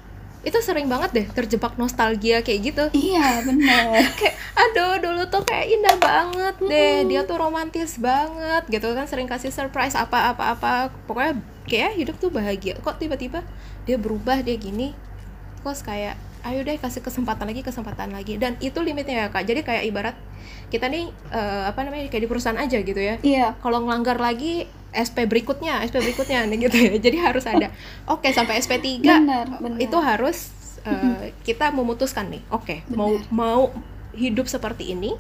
Itu 0.41 0.57
sering 0.61 0.89
banget 0.89 1.09
deh 1.13 1.27
terjebak 1.29 1.77
nostalgia 1.77 2.41
kayak 2.41 2.59
gitu. 2.73 2.83
Iya, 2.93 3.39
benar. 3.47 4.01
kayak 4.17 4.35
aduh, 4.57 4.97
dulu 4.97 5.21
tuh 5.29 5.43
kayak 5.45 5.67
indah 5.69 5.97
banget 6.01 6.55
deh. 6.61 6.95
Hmm. 7.05 7.09
Dia 7.09 7.21
tuh 7.27 7.37
romantis 7.37 8.01
banget 8.01 8.63
gitu 8.69 8.87
kan 8.97 9.05
sering 9.05 9.29
kasih 9.29 9.53
surprise 9.53 9.93
apa-apa 9.93 10.57
apa. 10.57 10.73
Pokoknya 11.05 11.37
kayak 11.69 11.93
hidup 11.97 12.15
tuh 12.17 12.33
bahagia. 12.33 12.77
Kok 12.81 12.97
tiba-tiba 12.97 13.45
dia 13.85 13.97
berubah 14.01 14.41
dia 14.41 14.57
gini? 14.57 14.97
Kok 15.61 15.77
kayak 15.85 16.30
ayo 16.41 16.65
deh 16.65 16.77
kasih 16.77 17.01
kesempatan 17.05 17.45
lagi 17.45 17.61
kesempatan 17.61 18.09
lagi. 18.13 18.37
Dan 18.37 18.57
itu 18.59 18.79
limitnya 18.81 19.27
ya 19.27 19.33
kak. 19.33 19.45
Jadi 19.45 19.61
kayak 19.61 19.83
ibarat 19.87 20.15
kita 20.71 20.87
nih 20.87 21.11
uh, 21.31 21.67
apa 21.67 21.83
namanya 21.83 22.07
kayak 22.07 22.23
di 22.25 22.29
perusahaan 22.29 22.57
aja 22.57 22.77
gitu 22.81 22.97
ya. 22.97 23.15
Iya. 23.21 23.57
Kalau 23.59 23.83
ngelanggar 23.85 24.17
lagi 24.17 24.65
SP 24.91 25.23
berikutnya 25.29 25.83
SP 25.87 26.03
berikutnya 26.03 26.47
nih 26.49 26.57
gitu 26.69 26.77
ya. 26.77 26.93
Jadi 26.97 27.17
harus 27.21 27.45
ada. 27.45 27.69
Oke 28.09 28.29
okay, 28.29 28.31
sampai 28.31 28.59
SP 28.59 28.79
3 28.79 29.03
benar, 29.03 29.45
benar. 29.59 29.77
itu 29.79 29.97
harus 30.01 30.51
uh, 30.87 31.27
kita 31.47 31.69
memutuskan 31.71 32.31
nih. 32.31 32.41
Oke 32.49 32.83
okay, 32.85 32.95
mau 32.95 33.11
mau 33.29 33.61
hidup 34.11 34.49
seperti 34.49 34.91
ini 34.91 35.15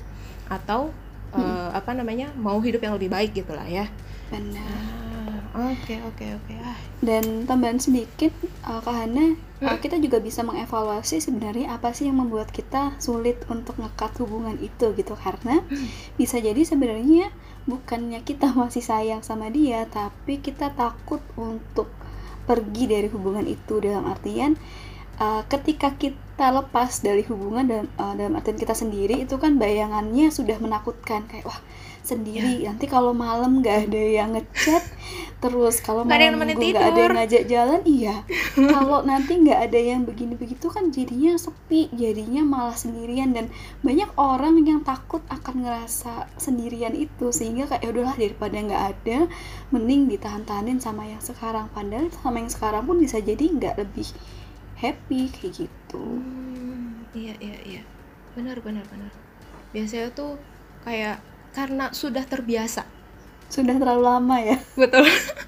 atau 0.51 0.91
uh, 1.31 1.69
apa 1.71 1.95
namanya 1.95 2.27
mau 2.35 2.59
hidup 2.59 2.83
yang 2.83 2.95
lebih 2.97 3.11
baik 3.11 3.31
gitulah 3.35 3.67
ya. 3.67 3.87
Benar 4.31 5.10
Oke 5.51 5.99
oke 5.99 6.25
oke. 6.39 6.53
Ah. 6.63 6.79
Dan 7.03 7.43
tambahan 7.43 7.75
sedikit, 7.75 8.31
uh, 8.63 8.79
Kak 8.79 8.95
Hana, 8.95 9.35
hmm? 9.35 9.67
uh, 9.67 9.77
kita 9.83 9.99
juga 9.99 10.23
bisa 10.23 10.47
mengevaluasi 10.47 11.19
sebenarnya 11.19 11.75
apa 11.75 11.91
sih 11.91 12.07
yang 12.07 12.23
membuat 12.23 12.55
kita 12.55 12.95
sulit 13.03 13.35
untuk 13.51 13.75
ngekat 13.75 14.15
hubungan 14.23 14.55
itu 14.63 14.95
gitu 14.95 15.11
karena 15.19 15.59
hmm. 15.59 16.15
bisa 16.15 16.39
jadi 16.39 16.63
sebenarnya 16.63 17.35
bukannya 17.67 18.23
kita 18.23 18.47
masih 18.61 18.79
sayang 18.79 19.27
sama 19.27 19.51
dia, 19.51 19.83
tapi 19.91 20.39
kita 20.39 20.71
takut 20.71 21.19
untuk 21.35 21.91
pergi 22.47 22.87
dari 22.87 23.07
hubungan 23.11 23.43
itu 23.43 23.83
dalam 23.83 24.07
artian 24.07 24.55
uh, 25.21 25.43
ketika 25.45 25.93
kita 25.93 26.49
lepas 26.49 27.05
dari 27.05 27.21
hubungan 27.29 27.65
dan 27.69 27.83
uh, 28.01 28.17
dalam 28.17 28.33
artian 28.33 28.57
kita 28.57 28.73
sendiri 28.73 29.21
itu 29.21 29.37
kan 29.37 29.61
bayangannya 29.61 30.33
sudah 30.33 30.57
menakutkan 30.57 31.29
kayak 31.29 31.45
wah 31.45 31.61
sendiri. 32.01 32.65
Yeah. 32.65 32.73
nanti 32.73 32.85
kalau 32.89 33.13
malam 33.13 33.61
nggak 33.61 33.89
ada 33.89 34.01
yang 34.01 34.33
ngechat 34.33 34.83
terus 35.41 35.81
kalau 35.81 36.05
malam 36.05 36.37
minggu 36.37 36.73
nggak 36.73 36.89
ada 36.93 37.01
yang 37.01 37.17
ngajak 37.17 37.43
jalan 37.49 37.81
iya. 37.85 38.15
Kalau 38.73 39.01
nanti 39.01 39.41
nggak 39.41 39.59
ada 39.69 39.79
yang 39.79 40.05
begini 40.05 40.37
begitu 40.37 40.69
kan 40.69 40.93
jadinya 40.93 41.33
sepi 41.33 41.89
jadinya 41.97 42.45
malah 42.45 42.77
sendirian 42.77 43.33
dan 43.33 43.49
banyak 43.81 44.05
orang 44.21 44.61
yang 44.61 44.85
takut 44.85 45.25
akan 45.33 45.65
ngerasa 45.65 46.29
sendirian 46.37 46.93
itu. 46.93 47.33
Sehingga 47.33 47.65
kayak 47.65 47.81
ya 47.81 47.89
udahlah 47.89 48.15
daripada 48.21 48.53
nggak 48.53 48.83
ada 48.93 49.17
mending 49.73 50.13
ditahan-tahanin 50.13 50.77
sama 50.77 51.09
yang 51.09 51.21
sekarang. 51.25 51.73
Padahal 51.73 52.13
sama 52.13 52.37
yang 52.37 52.51
sekarang 52.53 52.83
pun 52.85 53.01
bisa 53.01 53.17
jadi 53.17 53.41
nggak 53.41 53.81
lebih 53.81 54.07
happy 54.77 55.29
kayak 55.33 55.65
gitu. 55.65 56.05
Hmm, 56.05 57.09
iya 57.17 57.33
iya 57.41 57.57
iya. 57.65 57.83
Benar 58.37 58.61
benar 58.61 58.85
benar. 58.93 59.09
Biasanya 59.73 60.13
tuh 60.13 60.37
kayak 60.85 61.30
karena 61.51 61.91
sudah 61.91 62.23
terbiasa 62.23 62.83
sudah 63.51 63.75
terlalu 63.75 64.03
lama 64.07 64.37
ya 64.39 64.57
betul 64.79 65.03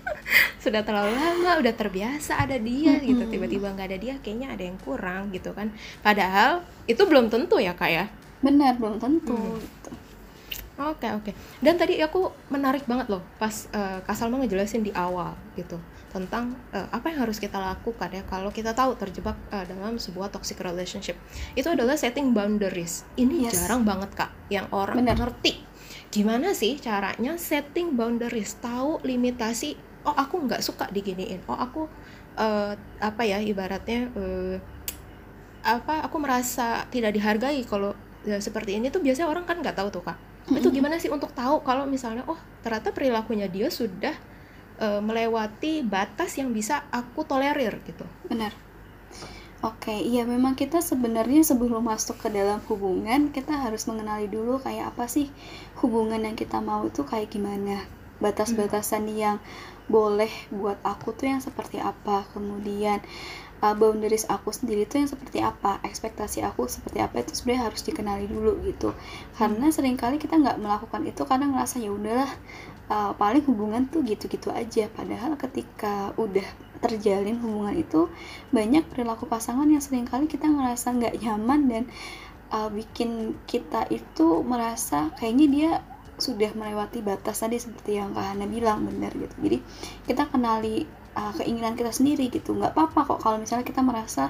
sudah 0.63 0.83
terlalu 0.83 1.15
lama 1.15 1.60
udah 1.60 1.74
terbiasa 1.75 2.39
ada 2.39 2.60
dia 2.60 3.00
mm-hmm. 3.00 3.07
gitu 3.07 3.24
tiba-tiba 3.31 3.72
nggak 3.72 3.88
ada 3.91 4.00
dia 4.00 4.13
kayaknya 4.19 4.51
ada 4.51 4.63
yang 4.63 4.77
kurang 4.79 5.31
gitu 5.31 5.55
kan 5.55 5.72
padahal 6.03 6.63
itu 6.88 7.00
belum 7.03 7.31
tentu 7.31 7.60
ya 7.60 7.75
kak 7.75 7.91
ya 7.91 8.05
benar 8.43 8.75
belum 8.75 9.00
tentu 9.00 9.39
hmm. 9.39 9.60
gitu. 9.63 9.91
Oke 10.74 11.05
oke. 11.13 11.31
Dan 11.62 11.77
tadi 11.77 12.01
aku 12.01 12.33
menarik 12.50 12.89
banget 12.89 13.05
loh 13.05 13.22
pas 13.38 13.69
uh, 13.77 14.01
Kak 14.01 14.17
Salma 14.17 14.41
ngejelasin 14.41 14.81
di 14.81 14.89
awal 14.89 15.38
gitu 15.53 15.77
tentang 16.10 16.57
uh, 16.74 16.89
apa 16.89 17.13
yang 17.13 17.25
harus 17.25 17.38
kita 17.38 17.62
lakukan 17.62 18.10
ya 18.10 18.25
kalau 18.25 18.50
kita 18.50 18.74
tahu 18.74 18.98
terjebak 18.98 19.38
uh, 19.53 19.65
dalam 19.69 20.01
sebuah 20.01 20.33
toxic 20.33 20.57
relationship. 20.65 21.13
Itu 21.53 21.69
adalah 21.69 21.93
setting 21.93 22.33
boundaries. 22.33 23.05
Ini 23.13 23.45
yes. 23.45 23.53
jarang 23.53 23.86
banget 23.86 24.17
Kak 24.17 24.33
yang 24.50 24.65
orang 24.74 24.98
Bener. 24.98 25.13
ngerti 25.13 25.62
gimana 26.13 26.53
sih 26.53 26.77
caranya 26.77 27.34
setting 27.41 27.98
boundaries? 27.98 28.53
Tahu 28.62 29.01
limitasi 29.01 29.74
oh 30.05 30.13
aku 30.13 30.46
nggak 30.46 30.62
suka 30.62 30.86
diginiin. 30.93 31.41
Oh 31.50 31.58
aku 31.58 31.89
uh, 32.38 32.77
apa 33.01 33.22
ya 33.25 33.41
ibaratnya 33.41 34.13
uh, 34.13 34.62
apa 35.65 36.05
aku 36.05 36.22
merasa 36.22 36.86
tidak 36.93 37.17
dihargai 37.17 37.65
kalau 37.65 37.98
ya, 38.22 38.38
seperti 38.38 38.77
ini. 38.77 38.93
Tuh 38.93 39.01
biasanya 39.01 39.25
orang 39.25 39.50
kan 39.50 39.58
nggak 39.58 39.74
tahu 39.74 39.89
tuh 39.89 40.05
kak. 40.05 40.17
Mm-hmm. 40.43 40.60
itu 40.60 40.70
gimana 40.75 40.96
sih 41.00 41.08
untuk 41.08 41.32
tahu 41.32 41.63
kalau 41.63 41.88
misalnya 41.88 42.27
oh 42.27 42.36
ternyata 42.60 42.91
perilakunya 42.91 43.48
dia 43.48 43.72
sudah 43.72 44.12
uh, 44.75 45.00
melewati 45.00 45.88
batas 45.88 46.36
yang 46.36 46.51
bisa 46.53 46.86
aku 46.93 47.25
tolerir 47.25 47.79
gitu. 47.88 48.03
Benar 48.27 48.72
Oke, 49.63 49.96
iya 49.96 50.27
memang 50.27 50.60
kita 50.60 50.84
sebenarnya 50.84 51.39
sebelum 51.39 51.88
masuk 51.88 52.20
ke 52.20 52.27
dalam 52.27 52.60
hubungan, 52.67 53.32
kita 53.32 53.55
harus 53.55 53.88
mengenali 53.88 54.27
dulu 54.27 54.60
kayak 54.60 54.91
apa 54.91 55.08
sih 55.08 55.32
hubungan 55.79 56.20
yang 56.20 56.36
kita 56.36 56.60
mau 56.60 56.84
itu 56.84 57.08
kayak 57.08 57.32
gimana. 57.32 57.79
Batas-batasan 58.20 59.08
yang 59.08 59.39
boleh 59.88 60.27
buat 60.51 60.75
aku 60.84 61.15
tuh 61.15 61.32
yang 61.32 61.39
seperti 61.39 61.79
apa. 61.79 62.27
Kemudian 62.36 63.00
uh, 63.63 63.72
boundaries 63.72 64.27
aku 64.27 64.51
sendiri 64.51 64.84
tuh 64.84 65.00
yang 65.00 65.08
seperti 65.08 65.39
apa, 65.39 65.79
ekspektasi 65.88 66.43
aku 66.43 66.67
seperti 66.67 67.00
apa 67.00 67.24
itu 67.24 67.32
sebenarnya 67.32 67.72
harus 67.72 67.88
dikenali 67.88 68.27
dulu 68.27 68.60
gitu. 68.67 68.91
Karena 69.39 69.72
sering 69.72 69.96
kali 69.96 70.20
kita 70.20 70.43
nggak 70.43 70.60
melakukan 70.60 71.08
itu 71.08 71.24
karena 71.24 71.48
ngerasa 71.48 71.79
ya 71.79 71.88
udahlah 71.88 72.32
uh, 72.91 73.15
paling 73.15 73.48
hubungan 73.48 73.88
tuh 73.88 74.03
gitu-gitu 74.03 74.51
aja. 74.51 74.91
Padahal 74.91 75.39
ketika 75.39 76.12
udah 76.20 76.72
terjalin 76.83 77.39
hubungan 77.39 77.79
itu 77.79 78.11
banyak 78.51 78.83
perilaku 78.91 79.25
pasangan 79.25 79.65
yang 79.65 79.79
sering 79.79 80.03
kali 80.03 80.27
kita 80.27 80.51
ngerasa 80.51 80.91
nggak 80.91 81.15
nyaman 81.23 81.61
dan 81.71 81.83
uh, 82.51 82.67
bikin 82.69 83.39
kita 83.47 83.87
itu 83.89 84.43
merasa 84.43 85.09
kayaknya 85.15 85.47
dia 85.47 85.71
sudah 86.21 86.53
melewati 86.53 87.01
batas 87.01 87.41
tadi 87.41 87.57
seperti 87.57 87.97
yang 87.97 88.13
Kak 88.13 88.21
Hana 88.21 88.45
bilang 88.45 88.85
benar 88.85 89.09
gitu. 89.17 89.33
Jadi 89.41 89.57
kita 90.05 90.29
kenali 90.29 90.85
uh, 91.17 91.33
keinginan 91.33 91.73
kita 91.73 91.89
sendiri 91.89 92.29
gitu. 92.29 92.53
Nggak 92.53 92.77
apa-apa 92.77 93.15
kok 93.15 93.19
kalau 93.25 93.37
misalnya 93.41 93.65
kita 93.65 93.81
merasa 93.81 94.29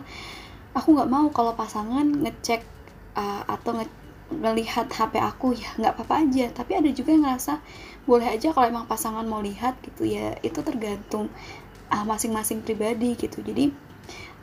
aku 0.71 0.95
nggak 0.95 1.11
mau 1.11 1.27
kalau 1.35 1.53
pasangan 1.53 2.07
ngecek 2.07 2.63
uh, 3.19 3.43
atau 3.45 3.75
nge 3.75 3.87
melihat 4.33 4.87
HP 4.87 5.19
aku. 5.19 5.59
Ya 5.59 5.69
nggak 5.75 5.93
apa-apa 5.99 6.23
aja. 6.23 6.45
Tapi 6.55 6.71
ada 6.79 6.89
juga 6.95 7.11
yang 7.11 7.27
ngerasa 7.27 7.59
boleh 8.07 8.27
aja 8.31 8.55
kalau 8.55 8.67
emang 8.71 8.87
pasangan 8.87 9.27
mau 9.27 9.43
lihat 9.43 9.75
gitu. 9.83 10.07
Ya 10.07 10.39
itu 10.39 10.63
tergantung 10.63 11.27
masing-masing 12.01 12.65
pribadi 12.65 13.13
gitu 13.13 13.45
jadi 13.45 13.69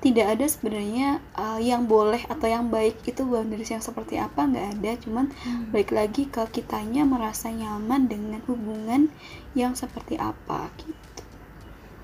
tidak 0.01 0.27
ada 0.33 0.47
sebenarnya 0.49 1.21
uh, 1.37 1.61
yang 1.61 1.85
boleh 1.85 2.25
atau 2.25 2.49
yang 2.49 2.73
baik 2.73 3.05
itu 3.05 3.21
boundaries 3.21 3.69
yang 3.69 3.85
seperti 3.85 4.17
apa 4.17 4.49
nggak 4.49 4.81
ada 4.81 4.93
cuman 4.97 5.29
hmm. 5.29 5.69
baik 5.77 5.93
lagi 5.93 6.25
ke 6.31 6.41
kitanya 6.49 7.05
merasa 7.05 7.53
nyaman 7.53 8.09
dengan 8.09 8.41
hubungan 8.49 9.13
yang 9.53 9.77
seperti 9.77 10.17
apa 10.17 10.73
gitu 10.81 11.23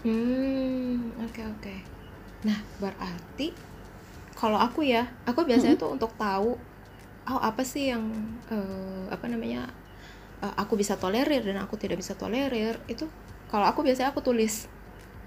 hmm 0.04 1.16
oke 1.24 1.32
okay, 1.32 1.44
oke 1.48 1.60
okay. 1.64 1.78
nah 2.44 2.60
berarti 2.76 3.56
kalau 4.36 4.60
aku 4.60 4.84
ya 4.84 5.08
aku 5.24 5.48
biasanya 5.48 5.80
tuh 5.80 5.96
untuk 5.96 6.12
tahu 6.20 6.60
oh 7.26 7.40
apa 7.40 7.64
sih 7.64 7.90
yang 7.90 8.04
eh, 8.52 9.08
apa 9.08 9.24
namanya 9.26 9.72
eh, 10.44 10.54
aku 10.60 10.76
bisa 10.76 11.00
tolerir 11.00 11.40
dan 11.40 11.64
aku 11.64 11.80
tidak 11.80 12.04
bisa 12.04 12.12
tolerir 12.12 12.76
itu 12.92 13.08
kalau 13.48 13.64
aku 13.64 13.80
biasanya 13.80 14.12
aku 14.12 14.20
tulis 14.20 14.68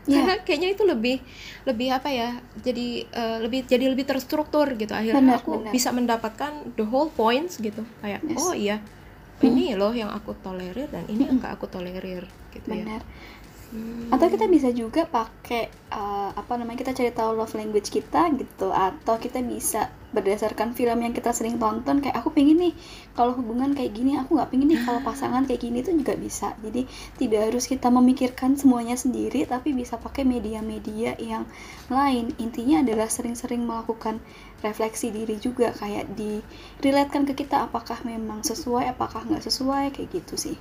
Iya. 0.10 0.16
karena 0.18 0.36
kayaknya 0.42 0.70
itu 0.74 0.84
lebih 0.84 1.16
lebih 1.64 1.88
apa 1.94 2.10
ya 2.10 2.30
jadi 2.60 2.88
eh, 3.06 3.38
lebih 3.40 3.70
jadi 3.70 3.86
lebih 3.86 4.10
terstruktur 4.10 4.74
gitu 4.74 4.90
akhirnya 4.90 5.22
Benar, 5.22 5.38
aku 5.38 5.52
benar. 5.62 5.72
bisa 5.72 5.94
mendapatkan 5.94 6.52
the 6.74 6.84
whole 6.84 7.14
points 7.14 7.62
gitu 7.62 7.86
kayak 8.02 8.26
Yes. 8.26 8.42
oh 8.42 8.58
iya 8.58 8.82
ini 9.40 9.72
loh 9.72 9.94
yang 9.94 10.10
aku 10.10 10.36
tolerir 10.42 10.90
dan 10.90 11.06
ini 11.06 11.30
enggak 11.30 11.56
aku 11.56 11.70
tolerir 11.70 12.26
gitu 12.50 12.68
ya 12.68 12.84
benar 12.84 13.02
Hmm. 13.70 14.10
atau 14.10 14.34
kita 14.34 14.50
bisa 14.50 14.74
juga 14.74 15.06
pakai 15.06 15.70
uh, 15.94 16.34
apa 16.34 16.58
namanya 16.58 16.82
kita 16.82 16.98
cari 16.98 17.14
tahu 17.14 17.38
love 17.38 17.54
language 17.54 17.94
kita 17.94 18.34
gitu. 18.34 18.74
Atau 18.74 19.22
kita 19.22 19.46
bisa 19.46 19.94
berdasarkan 20.10 20.74
film 20.74 21.06
yang 21.06 21.14
kita 21.14 21.30
sering 21.30 21.62
tonton 21.62 22.02
kayak 22.02 22.18
aku 22.18 22.34
pengen 22.34 22.58
nih 22.58 22.74
kalau 23.14 23.38
hubungan 23.38 23.78
kayak 23.78 23.94
gini 23.94 24.18
aku 24.18 24.42
nggak 24.42 24.50
pengen 24.50 24.74
nih 24.74 24.82
kalau 24.82 25.06
pasangan 25.06 25.46
kayak 25.46 25.62
gini 25.62 25.86
tuh 25.86 25.94
juga 25.94 26.18
bisa. 26.18 26.58
Jadi 26.66 26.90
tidak 27.22 27.54
harus 27.54 27.70
kita 27.70 27.94
memikirkan 27.94 28.58
semuanya 28.58 28.98
sendiri 28.98 29.46
tapi 29.46 29.78
bisa 29.78 30.02
pakai 30.02 30.26
media-media 30.26 31.14
yang 31.22 31.46
lain. 31.94 32.34
Intinya 32.42 32.82
adalah 32.82 33.06
sering-sering 33.06 33.70
melakukan 33.70 34.18
refleksi 34.66 35.14
diri 35.14 35.38
juga 35.38 35.78
kayak 35.78 36.10
di 36.18 36.42
relatekan 36.82 37.30
ke 37.30 37.38
kita 37.46 37.70
apakah 37.70 38.02
memang 38.02 38.42
sesuai 38.42 38.98
apakah 38.98 39.30
nggak 39.30 39.46
sesuai 39.46 39.94
kayak 39.94 40.10
gitu 40.10 40.36
sih 40.36 40.58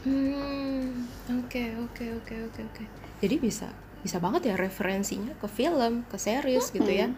Hmm, 0.00 1.04
oke 1.28 1.62
oke 1.84 2.04
oke 2.18 2.34
oke 2.48 2.60
oke. 2.64 2.84
Jadi 3.20 3.36
bisa 3.36 3.68
bisa 4.00 4.16
banget 4.16 4.48
ya 4.48 4.54
referensinya 4.56 5.36
ke 5.36 5.44
film, 5.46 6.08
ke 6.08 6.16
series 6.16 6.72
gitu 6.72 6.88
ya. 6.88 7.12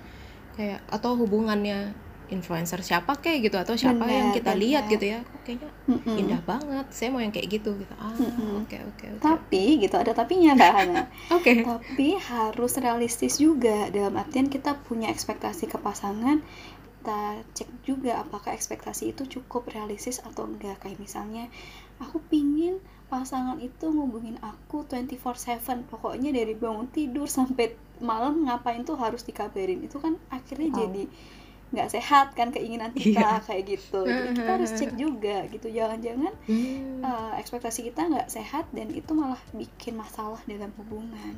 Kayak 0.52 0.82
atau 0.90 1.14
hubungannya 1.14 1.94
influencer 2.26 2.80
siapa 2.80 3.20
kayak 3.20 3.38
gitu 3.44 3.56
atau 3.60 3.76
siapa 3.76 4.02
Benar, 4.02 4.16
yang 4.16 4.28
kita 4.32 4.52
lihat 4.56 4.88
benar. 4.88 4.94
gitu 4.96 5.04
ya. 5.06 5.18
Kok 5.22 5.40
kayaknya 5.44 5.68
Mm-mm. 5.86 6.16
indah 6.16 6.40
banget. 6.42 6.86
Saya 6.90 7.08
mau 7.12 7.20
yang 7.20 7.30
kayak 7.30 7.48
gitu 7.52 7.70
gitu. 7.76 7.94
Ah, 8.00 8.10
oke 8.58 8.76
oke 8.82 9.04
oke. 9.14 9.20
tapi 9.20 9.78
gitu 9.78 9.94
ada 9.94 10.10
tapinya 10.10 10.56
mbak 10.56 10.72
Hana 10.72 11.02
Oke. 11.36 11.62
tapi 11.62 12.16
harus 12.16 12.72
realistis 12.80 13.36
juga 13.36 13.86
dalam 13.92 14.16
artian 14.16 14.48
kita 14.48 14.74
punya 14.82 15.06
ekspektasi 15.06 15.68
ke 15.68 15.76
pasangan 15.76 16.40
kita 17.02 17.20
cek 17.52 17.68
juga 17.82 18.22
apakah 18.22 18.54
ekspektasi 18.54 19.10
itu 19.10 19.26
cukup 19.28 19.66
realistis 19.68 20.22
atau 20.22 20.46
enggak 20.46 20.78
kayak 20.78 21.02
misalnya 21.02 21.50
aku 22.02 22.18
pingin 22.26 22.82
pasangan 23.06 23.60
itu 23.60 23.86
ngubungin 23.86 24.40
aku 24.40 24.82
24/7 24.84 25.86
pokoknya 25.86 26.32
dari 26.32 26.52
bangun 26.52 26.88
tidur 26.88 27.28
sampai 27.28 27.72
malam 28.00 28.42
ngapain 28.42 28.82
tuh 28.82 28.96
harus 28.96 29.22
dikabarin 29.22 29.80
itu 29.80 29.96
kan 29.96 30.18
akhirnya 30.28 30.68
Wow. 30.68 30.78
jadi 30.82 31.04
nggak 31.72 31.88
sehat 31.88 32.26
kan 32.32 32.50
keinginan 32.50 32.90
kita 32.98 33.20
Iya. 33.20 33.44
kayak 33.44 33.62
gitu 33.70 34.00
jadi 34.02 34.28
kita 34.34 34.50
harus 34.58 34.70
cek 34.72 34.92
juga 34.94 35.46
gitu 35.48 35.68
jangan-jangan 35.68 36.32
Hmm, 36.44 37.00
eh, 37.00 37.32
ekspektasi 37.38 37.86
kita 37.86 38.00
nggak 38.08 38.28
sehat 38.28 38.66
dan 38.72 38.90
itu 38.90 39.12
malah 39.12 39.40
bikin 39.52 39.94
masalah 39.94 40.40
dalam 40.44 40.72
hubungan 40.76 41.36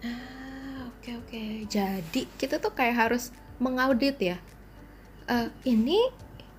ah, 0.00 0.88
oke 0.88 1.10
oke. 1.18 1.42
Jadi 1.68 2.24
kita 2.34 2.56
tuh 2.56 2.72
kayak 2.72 2.96
harus 2.96 3.28
mengaudit 3.58 4.16
ya. 4.16 4.36
Eh, 5.28 5.48
ini 5.64 6.00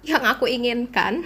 yang 0.04 0.22
aku 0.22 0.46
inginkan 0.46 1.26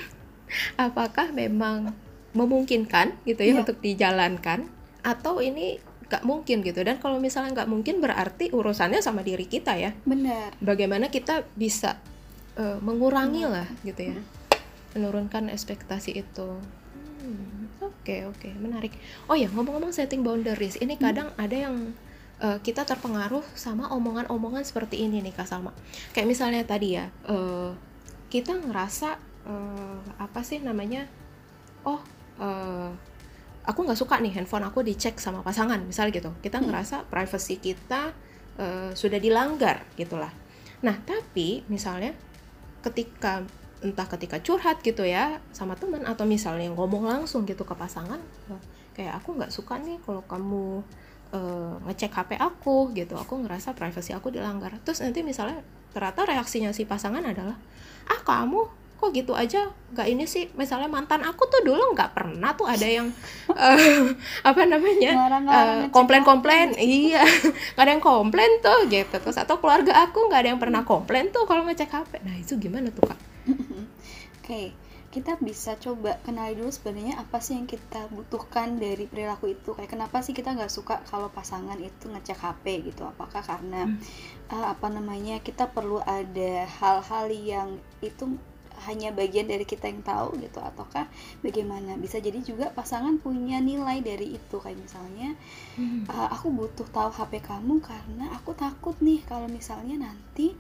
apakah 0.76 1.32
memang 1.32 1.94
memungkinkan 2.36 3.16
gitu 3.24 3.42
ya 3.42 3.56
Iya. 3.56 3.60
untuk 3.64 3.78
dijalankan? 3.80 4.68
Atau 5.02 5.40
ini 5.40 5.80
nggak 6.06 6.24
mungkin 6.28 6.62
gitu? 6.62 6.84
Dan 6.84 7.00
kalau 7.00 7.18
misalnya 7.18 7.64
nggak 7.64 7.70
mungkin 7.72 8.04
berarti 8.04 8.52
urusannya 8.52 9.00
sama 9.02 9.24
diri 9.24 9.48
kita 9.48 9.74
ya. 9.80 9.96
Benar. 10.04 10.54
Bagaimana 10.60 11.10
kita 11.10 11.48
bisa 11.56 11.98
eh, 12.56 12.78
mengurangi. 12.80 13.44
Hmm. 13.44 13.54
lah 13.56 13.68
gitu 13.84 14.14
ya. 14.14 14.18
Menurunkan 14.96 15.52
ekspektasi 15.52 16.16
itu. 16.16 16.50
Hmm, 17.20 17.68
oke 17.82 18.32
oke. 18.32 18.50
Menarik. 18.56 18.96
Oh 19.28 19.36
ya 19.36 19.50
ngomong-ngomong 19.50 19.92
setting 19.92 20.22
boundaries 20.22 20.78
ini 20.78 20.96
kadang 20.96 21.34
ada 21.36 21.56
yang 21.56 21.92
eh, 22.40 22.60
kita 22.62 22.84
terpengaruh 22.84 23.44
sama 23.56 23.90
omongan-omongan 23.92 24.64
seperti 24.64 25.04
ini 25.04 25.20
nih 25.24 25.34
kak 25.34 25.48
Salma. 25.48 25.72
Kayak 26.14 26.28
misalnya 26.30 26.62
tadi 26.68 26.96
ya 26.96 27.08
eh, 27.26 27.72
kita 28.30 28.56
ngerasa 28.60 29.18
eh, 29.46 30.00
apa 30.18 30.42
sih 30.42 30.60
namanya? 30.62 31.06
Oh 31.86 32.02
eh, 32.42 32.92
aku 33.66 33.80
nggak 33.86 33.98
suka 33.98 34.20
nih 34.22 34.34
handphone 34.36 34.66
aku 34.68 34.82
dicek 34.86 35.18
sama 35.22 35.42
pasangan 35.46 35.80
misal 35.86 36.10
gitu. 36.12 36.34
Kita 36.42 36.60
Hmm. 36.60 36.70
ngerasa 36.70 37.06
privacy 37.08 37.58
kita 37.62 38.12
eh, 38.58 38.92
sudah 38.94 39.20
dilanggar 39.22 39.86
gitulah. 39.96 40.32
Nah 40.82 40.96
tapi 41.06 41.64
misalnya 41.72 42.14
ketika 42.84 43.42
entah 43.84 44.08
ketika 44.08 44.40
curhat 44.42 44.82
gitu 44.82 45.06
ya 45.06 45.42
sama 45.54 45.76
teman 45.78 46.06
atau 46.08 46.26
misalnya 46.26 46.72
ngomong 46.74 47.06
langsung 47.06 47.46
gitu 47.46 47.62
ke 47.68 47.76
pasangan 47.78 48.18
kayak 48.96 49.20
aku 49.20 49.36
nggak 49.36 49.52
suka 49.52 49.78
nih 49.78 50.00
kalau 50.02 50.24
kamu 50.26 50.82
ngecek 51.84 52.16
HP 52.16 52.40
aku 52.40 52.96
gitu. 52.96 53.20
Aku 53.20 53.36
ngerasa 53.44 53.76
privasi 53.76 54.16
aku 54.16 54.32
dilanggar. 54.32 54.72
Terus 54.88 55.04
nanti 55.04 55.20
misalnya 55.20 55.60
ternyata 55.92 56.24
reaksinya 56.24 56.72
si 56.72 56.88
pasangan 56.88 57.20
adalah 57.20 57.60
ah 58.08 58.22
kamu 58.24 58.64
kok 58.96 59.12
gitu 59.12 59.32
aja 59.32 59.68
nggak 59.92 60.08
ini 60.08 60.24
sih 60.26 60.48
misalnya 60.56 60.88
mantan 60.88 61.22
aku 61.22 61.46
tuh 61.46 61.62
dulu 61.62 61.94
nggak 61.94 62.12
pernah 62.16 62.56
tuh 62.56 62.66
ada 62.66 62.88
yang 62.88 63.08
eh, 63.54 64.04
apa 64.42 64.62
namanya 64.66 65.12
Eh, 65.56 65.82
komplain-komplain 65.92 66.74
iya 66.76 67.24
nggak 67.76 67.84
ada 67.86 67.92
yang 67.92 68.04
komplain 68.04 68.52
tuh 68.60 68.88
gitu 68.88 69.16
terus 69.20 69.36
atau 69.36 69.60
keluarga 69.60 69.94
aku 70.02 70.26
nggak 70.28 70.42
ada 70.42 70.50
yang 70.56 70.62
pernah 70.62 70.82
komplain 70.84 71.30
tuh 71.30 71.44
kalau 71.46 71.64
ngecek 71.64 71.92
HP 71.92 72.24
nah 72.24 72.36
itu 72.36 72.56
gimana 72.56 72.90
tuh 72.90 73.04
kak 73.06 73.20
Oke, 74.40 74.78
kita 75.10 75.42
bisa 75.42 75.74
coba 75.76 76.22
kenali 76.22 76.54
dulu 76.54 76.70
sebenarnya 76.70 77.18
apa 77.18 77.42
sih 77.42 77.58
yang 77.58 77.66
kita 77.66 78.06
butuhkan 78.14 78.78
dari 78.78 79.10
perilaku 79.10 79.50
itu. 79.50 79.74
Kayak 79.74 79.90
kenapa 79.90 80.22
sih 80.22 80.38
kita 80.38 80.54
nggak 80.54 80.70
suka 80.70 81.02
kalau 81.02 81.34
pasangan 81.34 81.82
itu 81.82 82.06
ngecek 82.06 82.38
HP 82.38 82.66
gitu? 82.86 83.10
Apakah 83.10 83.42
karena 83.42 83.90
Hmm. 83.90 83.98
eh, 84.54 84.68
apa 84.70 84.86
namanya 84.94 85.42
kita 85.42 85.66
perlu 85.74 85.98
ada 86.06 86.70
hal-hal 86.70 87.26
yang 87.34 87.70
itu 88.02 88.38
hanya 88.86 89.16
bagian 89.16 89.48
dari 89.48 89.64
kita 89.64 89.88
yang 89.88 90.04
tahu 90.04 90.36
gitu 90.40 90.60
ataukah 90.60 91.08
bagaimana 91.40 91.96
bisa 91.96 92.20
jadi 92.20 92.38
juga 92.44 92.70
pasangan 92.72 93.18
punya 93.18 93.58
nilai 93.60 94.04
dari 94.04 94.36
itu 94.36 94.56
kayak 94.60 94.78
misalnya 94.78 95.34
"Ah, 96.12 96.28
aku 96.32 96.52
butuh 96.52 96.88
tahu 96.92 97.10
HP 97.10 97.40
kamu 97.42 97.80
karena 97.80 98.32
aku 98.36 98.52
takut 98.54 98.96
nih 99.00 99.24
kalau 99.24 99.48
misalnya 99.48 100.12
nanti 100.12 100.54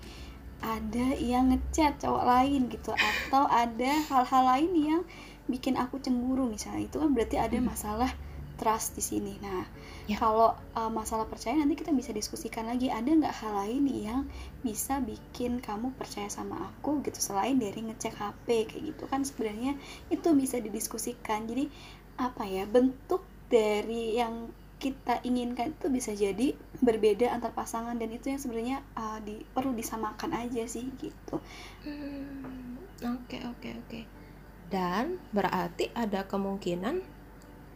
ada 0.63 1.13
yang 1.19 1.51
ngechat 1.51 1.99
cowok 2.01 2.25
lain 2.25 2.71
gitu 2.71 2.95
atau 2.95 3.45
ada 3.45 3.91
hal-hal 4.09 4.43
lain 4.47 4.71
yang 4.73 5.01
bikin 5.45 5.77
aku 5.77 6.01
cemburu 6.01 6.49
misalnya 6.49 6.89
itu 6.89 6.97
kan 6.97 7.13
berarti 7.13 7.37
ada 7.37 7.57
Hmm. 7.59 7.69
masalah 7.69 8.09
trust 8.55 8.95
di 8.97 9.03
sini. 9.03 9.37
Nah, 9.43 9.67
Ya. 10.05 10.21
kalau 10.21 10.53
uh, 10.77 10.91
masalah 10.93 11.25
percaya 11.25 11.57
nanti 11.57 11.73
kita 11.73 11.89
bisa 11.89 12.13
diskusikan 12.13 12.69
lagi 12.69 12.93
ada 12.93 13.09
nggak 13.09 13.35
hal 13.41 13.57
lain 13.65 13.89
yang 13.89 14.21
bisa 14.61 15.01
bikin 15.01 15.57
kamu 15.57 15.97
percaya 15.97 16.29
sama 16.29 16.69
aku 16.69 17.01
gitu 17.01 17.17
selain 17.17 17.57
dari 17.57 17.81
ngecek 17.89 18.13
HP 18.13 18.69
kayak 18.69 18.83
gitu 18.93 19.03
kan 19.09 19.25
sebenarnya 19.25 19.73
itu 20.13 20.29
bisa 20.37 20.61
didiskusikan. 20.61 21.49
Jadi 21.49 21.73
apa 22.21 22.45
ya 22.45 22.69
bentuk 22.69 23.25
dari 23.49 24.13
yang 24.13 24.53
kita 24.77 25.25
inginkan 25.25 25.73
itu 25.73 25.87
bisa 25.89 26.11
jadi 26.13 26.53
berbeda 26.83 27.33
antar 27.33 27.55
pasangan 27.55 27.97
dan 27.97 28.11
itu 28.13 28.29
yang 28.29 28.37
sebenarnya 28.37 28.77
uh, 28.93 29.17
di, 29.23 29.41
perlu 29.41 29.73
disamakan 29.73 30.37
aja 30.37 30.69
sih 30.69 30.85
gitu. 31.01 31.41
Hmm, 31.81 32.77
oke 33.01 33.37
oke 33.41 33.69
oke 33.73 34.25
dan 34.69 35.21
berarti 35.29 35.93
ada 35.93 36.25
kemungkinan 36.25 37.14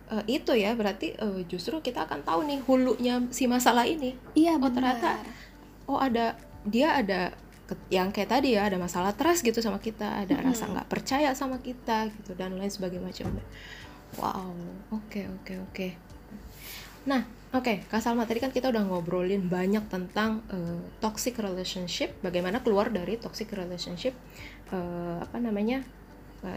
eh, 0.10 0.24
itu 0.28 0.52
ya 0.54 0.74
berarti 0.74 1.14
eh, 1.14 1.42
justru 1.46 1.80
kita 1.80 2.06
akan 2.06 2.22
tahu 2.22 2.44
nih 2.46 2.60
hulunya 2.66 3.16
si 3.30 3.46
masalah 3.46 3.86
ini 3.86 4.14
Iya 4.34 4.58
Oh, 4.58 4.68
benar. 4.68 4.74
ternyata 4.98 5.10
oh 5.86 5.98
ada 5.98 6.38
dia 6.66 6.94
ada 6.94 7.34
yang 7.94 8.10
kayak 8.10 8.34
tadi 8.34 8.58
ya 8.58 8.66
ada 8.66 8.82
masalah 8.82 9.14
trust 9.14 9.46
gitu 9.46 9.62
sama 9.62 9.78
kita 9.78 10.26
ada 10.26 10.34
Mm-mm. 10.34 10.50
rasa 10.50 10.66
nggak 10.66 10.90
percaya 10.90 11.30
sama 11.38 11.62
kita 11.62 12.10
gitu 12.10 12.34
dan 12.34 12.58
lain 12.58 12.70
sebagainya 12.70 13.06
macam 13.06 13.30
wow 14.18 14.50
oke 14.90 15.22
oke 15.38 15.54
oke 15.70 15.88
nah 17.06 17.22
oke 17.54 17.86
kak 17.86 18.02
Salma 18.02 18.26
tadi 18.26 18.42
kan 18.42 18.50
kita 18.50 18.74
udah 18.74 18.82
ngobrolin 18.86 19.46
banyak 19.46 19.86
tentang 19.86 20.42
eh, 20.50 20.82
toxic 20.98 21.38
relationship 21.38 22.18
bagaimana 22.22 22.66
keluar 22.66 22.90
dari 22.90 23.22
toxic 23.22 23.54
relationship 23.54 24.18
eh, 24.74 25.18
apa 25.22 25.38
namanya 25.38 25.86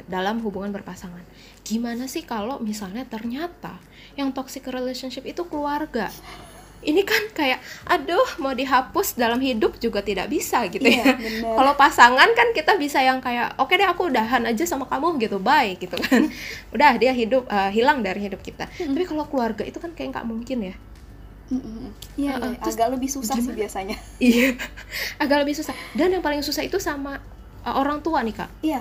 dalam 0.06 0.38
hubungan 0.40 0.70
berpasangan. 0.70 1.22
Gimana 1.62 2.06
sih 2.06 2.22
kalau 2.22 2.58
misalnya 2.62 3.02
ternyata 3.06 3.78
yang 4.14 4.30
toxic 4.30 4.66
relationship 4.70 5.26
itu 5.26 5.42
keluarga? 5.46 6.10
Ini 6.82 7.06
kan 7.06 7.30
kayak 7.30 7.62
aduh 7.86 8.42
mau 8.42 8.50
dihapus 8.58 9.14
dalam 9.14 9.38
hidup 9.38 9.78
juga 9.78 10.02
tidak 10.02 10.26
bisa 10.26 10.66
gitu 10.66 10.82
Iya 10.82 11.14
ya. 11.14 11.54
kalau 11.54 11.78
pasangan 11.78 12.26
kan 12.34 12.50
kita 12.50 12.74
bisa 12.74 12.98
yang 12.98 13.22
kayak 13.22 13.54
oke 13.54 13.70
deh 13.70 13.86
aku 13.86 14.10
udahan 14.10 14.42
aja 14.50 14.66
sama 14.66 14.90
kamu 14.90 15.14
gitu 15.22 15.38
bye 15.38 15.78
gitu 15.78 15.94
kan. 15.94 16.26
Udah 16.74 16.98
dia 16.98 17.14
hidup 17.14 17.46
eh, 17.46 17.70
hilang 17.70 18.02
dari 18.02 18.26
hidup 18.26 18.42
kita. 18.42 18.66
Tapi 18.66 19.04
kalau 19.06 19.30
keluarga 19.30 19.62
itu 19.62 19.78
kan 19.78 19.94
kayak 19.94 20.10
nggak 20.10 20.26
mungkin 20.26 20.74
ya. 20.74 20.74
Iya, 21.52 22.32
Uh-uh, 22.40 22.56
iya, 22.56 22.58
terus 22.64 22.74
agak 22.80 22.88
lebih 22.96 23.10
susah 23.12 23.36
sih 23.36 23.44
gimana? 23.44 23.58
biasanya. 23.62 23.96
iya 24.18 24.56
agak 25.22 25.38
lebih 25.46 25.54
susah. 25.54 25.74
Dan 25.94 26.10
yang 26.10 26.24
paling 26.24 26.42
susah 26.42 26.66
itu 26.66 26.82
sama 26.82 27.22
uh, 27.62 27.74
orang 27.78 28.02
tua 28.02 28.24
nih 28.26 28.34
kak. 28.34 28.50
Iya, 28.58 28.80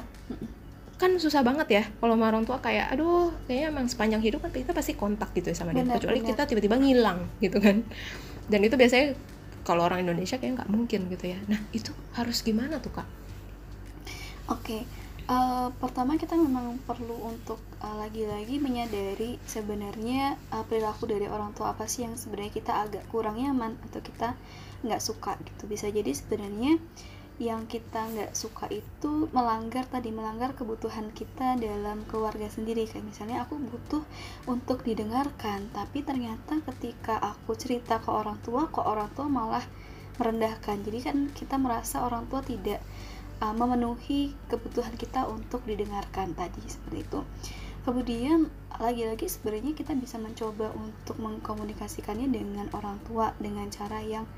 kan 1.01 1.17
susah 1.17 1.41
banget 1.41 1.67
ya 1.81 1.83
kalau 1.97 2.13
sama 2.13 2.29
orang 2.29 2.45
tua 2.45 2.61
kayak 2.61 2.93
aduh 2.93 3.33
kayaknya 3.49 3.73
emang 3.73 3.89
sepanjang 3.89 4.21
hidup 4.21 4.45
kan 4.45 4.53
kita 4.53 4.77
pasti 4.77 4.93
kontak 4.93 5.33
gitu 5.33 5.49
ya 5.49 5.57
sama 5.57 5.73
dia 5.73 5.81
kecuali 5.81 6.21
benar. 6.21 6.29
kita 6.37 6.41
tiba-tiba 6.45 6.77
ngilang 6.77 7.19
gitu 7.41 7.57
kan 7.57 7.81
dan 8.53 8.59
itu 8.61 8.77
biasanya 8.77 9.17
kalau 9.65 9.89
orang 9.89 10.05
Indonesia 10.05 10.37
kayak 10.37 10.61
nggak 10.61 10.69
mungkin 10.69 11.09
gitu 11.09 11.33
ya 11.33 11.39
nah 11.49 11.57
itu 11.73 11.89
harus 12.13 12.45
gimana 12.45 12.77
tuh 12.77 12.93
kak 12.93 13.09
Oke, 14.51 14.83
eh, 15.31 15.67
pertama 15.79 16.19
kita 16.19 16.35
memang 16.35 16.75
perlu 16.83 17.15
untuk 17.23 17.55
eh, 17.79 17.95
lagi-lagi 17.95 18.59
menyadari 18.59 19.39
sebenarnya 19.47 20.35
eh, 20.51 20.63
perilaku 20.67 21.07
dari 21.07 21.23
orang 21.31 21.55
tua 21.55 21.71
apa 21.71 21.87
sih 21.87 22.03
yang 22.03 22.19
sebenarnya 22.19 22.51
kita 22.51 22.73
agak 22.83 23.07
kurang 23.07 23.39
nyaman 23.39 23.79
atau 23.87 24.03
kita 24.03 24.35
nggak 24.83 24.99
suka 24.99 25.39
gitu. 25.47 25.71
Bisa 25.71 25.87
jadi 25.87 26.11
sebenarnya 26.11 26.83
yang 27.41 27.65
kita 27.65 28.05
nggak 28.05 28.37
suka 28.37 28.69
itu 28.69 29.25
melanggar 29.33 29.89
tadi 29.89 30.13
melanggar 30.13 30.53
kebutuhan 30.53 31.09
kita 31.09 31.57
dalam 31.57 32.05
keluarga 32.05 32.45
sendiri 32.45 32.85
kayak 32.85 33.01
misalnya 33.01 33.41
aku 33.41 33.57
butuh 33.57 34.05
untuk 34.45 34.85
didengarkan 34.85 35.73
tapi 35.73 36.05
ternyata 36.05 36.61
ketika 36.69 37.17
aku 37.17 37.57
cerita 37.57 37.97
ke 37.97 38.13
orang 38.13 38.37
tua 38.45 38.69
kok 38.69 38.85
orang 38.85 39.09
tua 39.17 39.25
malah 39.25 39.65
merendahkan 40.21 40.85
jadi 40.85 41.09
kan 41.09 41.17
kita 41.33 41.57
merasa 41.57 42.05
orang 42.05 42.29
tua 42.29 42.45
tidak 42.45 42.77
uh, 43.41 43.53
memenuhi 43.57 44.37
kebutuhan 44.47 44.93
kita 44.95 45.25
untuk 45.25 45.65
didengarkan 45.65 46.37
tadi 46.37 46.61
seperti 46.69 47.03
itu. 47.03 47.19
Kemudian 47.81 48.45
lagi-lagi 48.77 49.25
sebenarnya 49.25 49.73
kita 49.73 49.97
bisa 49.97 50.21
mencoba 50.21 50.69
untuk 50.77 51.17
mengkomunikasikannya 51.17 52.29
dengan 52.29 52.69
orang 52.77 53.01
tua 53.09 53.33
dengan 53.41 53.73
cara 53.73 54.05
yang 54.05 54.29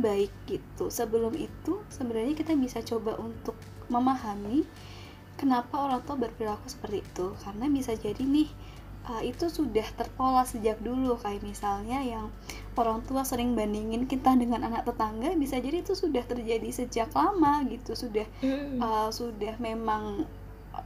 baik 0.00 0.32
gitu. 0.48 0.88
Sebelum 0.88 1.36
itu 1.36 1.84
sebenarnya 1.92 2.34
kita 2.34 2.56
bisa 2.56 2.80
coba 2.80 3.16
untuk 3.20 3.54
memahami 3.92 4.64
kenapa 5.36 5.80
orang 5.80 6.02
tua 6.04 6.16
berperilaku 6.16 6.66
seperti 6.66 7.04
itu. 7.04 7.36
Karena 7.40 7.68
bisa 7.68 7.92
jadi 7.94 8.20
nih 8.20 8.48
uh, 9.06 9.22
itu 9.22 9.46
sudah 9.52 9.84
terpola 9.94 10.42
sejak 10.48 10.80
dulu. 10.80 11.20
Kayak 11.20 11.44
misalnya 11.44 12.00
yang 12.00 12.32
orang 12.74 13.04
tua 13.04 13.22
sering 13.28 13.52
bandingin 13.52 14.08
kita 14.08 14.32
dengan 14.40 14.64
anak 14.64 14.88
tetangga 14.88 15.36
bisa 15.36 15.60
jadi 15.60 15.84
itu 15.84 15.92
sudah 15.92 16.24
terjadi 16.24 16.68
sejak 16.72 17.12
lama 17.12 17.62
gitu. 17.68 17.92
Sudah 17.92 18.24
uh, 18.80 19.08
sudah 19.12 19.54
memang 19.60 20.24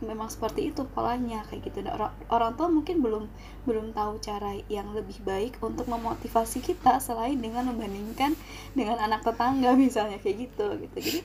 memang 0.00 0.32
seperti 0.32 0.72
itu 0.72 0.84
polanya 0.90 1.44
kayak 1.48 1.68
gitu. 1.68 1.84
Nah, 1.84 1.94
orang, 1.96 2.12
orang 2.32 2.52
tua 2.56 2.68
mungkin 2.72 3.04
belum 3.04 3.24
belum 3.68 3.92
tahu 3.92 4.20
cara 4.20 4.56
yang 4.72 4.92
lebih 4.96 5.20
baik 5.22 5.60
untuk 5.60 5.86
memotivasi 5.86 6.64
kita 6.64 6.98
selain 6.98 7.36
dengan 7.40 7.68
membandingkan 7.68 8.32
dengan 8.72 8.98
anak 9.00 9.22
tetangga 9.22 9.76
misalnya 9.84 10.18
kayak 10.20 10.50
gitu 10.50 10.66
gitu. 10.80 10.96
Jadi 10.98 11.20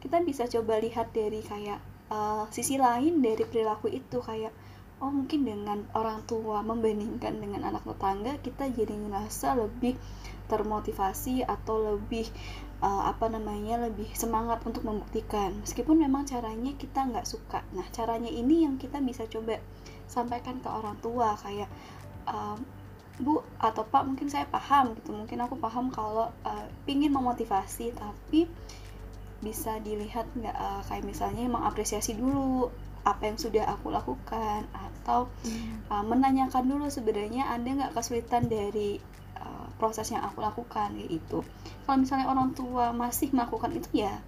kita 0.00 0.16
bisa 0.24 0.48
coba 0.48 0.80
lihat 0.80 1.12
dari 1.12 1.44
kayak 1.44 1.78
uh, 2.10 2.44
sisi 2.50 2.80
lain 2.80 3.22
dari 3.22 3.44
perilaku 3.46 3.92
itu 3.92 4.18
kayak 4.18 4.52
oh 5.00 5.08
mungkin 5.08 5.48
dengan 5.48 5.88
orang 5.96 6.20
tua 6.28 6.60
membandingkan 6.60 7.40
dengan 7.40 7.64
anak 7.72 7.88
tetangga 7.88 8.36
kita 8.44 8.68
jadi 8.68 8.92
ngerasa 8.92 9.56
lebih 9.56 9.96
termotivasi 10.50 11.46
atau 11.46 11.94
lebih 11.94 12.28
uh, 12.80 13.02
apa 13.08 13.28
namanya 13.28 13.88
lebih 13.88 14.08
semangat 14.16 14.60
untuk 14.64 14.84
membuktikan. 14.84 15.56
Meskipun 15.64 16.00
memang 16.00 16.24
caranya 16.28 16.72
kita 16.76 17.06
nggak 17.06 17.28
suka. 17.28 17.64
Nah 17.76 17.86
caranya 17.92 18.28
ini 18.28 18.64
yang 18.64 18.76
kita 18.80 18.98
bisa 19.00 19.28
coba 19.28 19.60
sampaikan 20.10 20.58
ke 20.58 20.68
orang 20.68 20.98
tua 20.98 21.38
kayak 21.38 21.70
um, 22.26 22.58
bu 23.20 23.44
atau 23.60 23.84
pak 23.84 24.02
mungkin 24.08 24.32
saya 24.32 24.48
paham 24.48 24.96
gitu. 24.96 25.12
Mungkin 25.12 25.38
aku 25.44 25.60
paham 25.60 25.92
kalau 25.92 26.32
uh, 26.44 26.66
pingin 26.88 27.12
memotivasi 27.12 27.92
tapi 27.92 28.48
bisa 29.40 29.80
dilihat 29.80 30.28
nggak 30.36 30.56
uh, 30.56 30.84
kayak 30.84 31.04
misalnya 31.04 31.48
mengapresiasi 31.48 32.12
dulu 32.12 32.68
apa 33.00 33.32
yang 33.32 33.40
sudah 33.40 33.64
aku 33.64 33.88
lakukan 33.88 34.68
atau 34.76 35.32
uh, 35.88 36.04
menanyakan 36.04 36.68
dulu 36.68 36.92
sebenarnya 36.92 37.48
ada 37.48 37.64
nggak 37.64 37.96
kesulitan 37.96 38.52
dari 38.52 39.00
uh, 39.40 39.49
proses 39.80 40.12
yang 40.12 40.20
aku 40.20 40.44
lakukan 40.44 40.92
kayak 40.92 41.08
itu 41.08 41.40
kalau 41.88 41.96
misalnya 41.96 42.28
orang 42.28 42.52
tua 42.52 42.92
masih 42.92 43.32
melakukan 43.32 43.72
itu 43.72 44.04
ya 44.04 44.20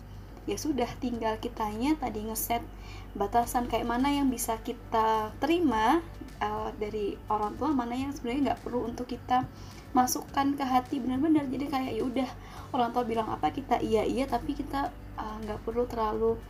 ya 0.49 0.57
sudah 0.59 0.89
tinggal 0.99 1.39
kitanya 1.39 1.95
tadi 2.01 2.27
ngeset 2.27 2.65
batasan 3.13 3.69
kayak 3.69 3.85
mana 3.87 4.09
yang 4.11 4.33
bisa 4.33 4.57
kita 4.65 5.31
terima 5.39 6.01
uh, 6.43 6.73
dari 6.81 7.15
orang 7.31 7.55
tua 7.61 7.71
mana 7.71 7.95
yang 7.95 8.11
sebenarnya 8.11 8.53
nggak 8.53 8.61
perlu 8.67 8.89
untuk 8.89 9.07
kita 9.07 9.47
masukkan 9.93 10.57
ke 10.57 10.65
hati 10.65 10.99
benar-benar. 10.99 11.47
Jadi 11.47 11.65
kayak 11.69 11.93
ya 11.93 12.03
udah 12.03 12.31
orang 12.73 12.91
tua 12.97 13.05
bilang 13.05 13.29
apa 13.29 13.53
kita 13.53 13.79
iya 13.85 14.03
iya 14.03 14.25
tapi 14.25 14.57
kita 14.57 14.89
uh, 15.21 15.37
nggak 15.45 15.61
perlu 15.63 15.85
terlalu 15.87 16.41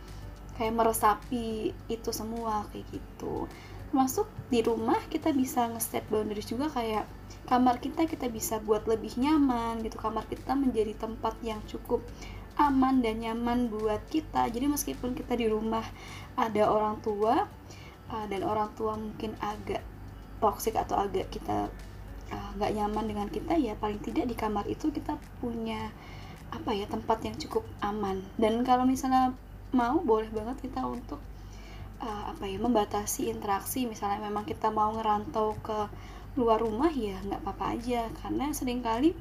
kayak 0.55 0.73
meresapi 0.73 1.75
itu 1.91 2.09
semua 2.15 2.65
kayak 2.71 2.87
gitu. 2.89 3.45
Termasuk 3.91 4.25
di 4.49 4.65
rumah 4.65 4.97
kita 5.11 5.29
bisa 5.35 5.69
ngeset 5.69 6.07
boundaries 6.09 6.49
juga 6.49 6.71
kayak 6.71 7.05
kamar 7.43 7.83
kita 7.83 8.07
kita 8.07 8.31
bisa 8.31 8.59
buat 8.63 8.87
lebih 8.87 9.19
nyaman 9.19 9.83
gitu. 9.83 9.99
Kamar 9.99 10.23
kita 10.27 10.55
menjadi 10.55 10.95
tempat 10.95 11.35
yang 11.43 11.59
cukup 11.67 12.03
aman 12.57 13.01
dan 13.01 13.21
nyaman 13.21 13.67
buat 13.67 14.01
kita. 14.07 14.47
Jadi 14.49 14.69
meskipun 14.69 15.17
kita 15.17 15.33
di 15.33 15.49
rumah 15.49 15.83
ada 16.37 16.69
orang 16.69 17.01
tua 17.01 17.49
uh, 18.09 18.25
dan 18.29 18.41
orang 18.45 18.69
tua 18.77 18.93
mungkin 18.95 19.33
agak 19.41 19.81
toxic 20.37 20.77
atau 20.77 20.99
agak 20.99 21.31
kita 21.33 21.71
uh, 22.29 22.49
nggak 22.59 22.71
nyaman 22.77 23.05
dengan 23.09 23.27
kita 23.31 23.57
ya 23.57 23.73
paling 23.79 23.99
tidak 24.03 24.27
di 24.29 24.35
kamar 24.35 24.67
itu 24.67 24.91
kita 24.91 25.17
punya 25.39 25.89
apa 26.53 26.69
ya 26.77 26.85
tempat 26.85 27.25
yang 27.25 27.35
cukup 27.41 27.65
aman. 27.81 28.21
Dan 28.37 28.61
kalau 28.61 28.85
misalnya 28.85 29.33
mau 29.73 29.97
boleh 30.05 30.29
banget 30.29 30.69
kita 30.69 30.85
untuk 30.85 31.17
uh, 31.97 32.23
apa 32.29 32.45
ya 32.45 32.61
membatasi 32.61 33.33
interaksi. 33.33 33.89
Misalnya 33.89 34.21
memang 34.29 34.45
kita 34.45 34.69
mau 34.69 34.93
ngerantau 34.93 35.57
ke 35.65 35.89
luar 36.33 36.61
rumah 36.61 36.89
ya 36.89 37.17
nggak 37.23 37.41
apa-apa 37.45 37.77
aja. 37.77 38.09
Karena 38.21 38.49
sering 38.51 38.81
kali 38.81 39.13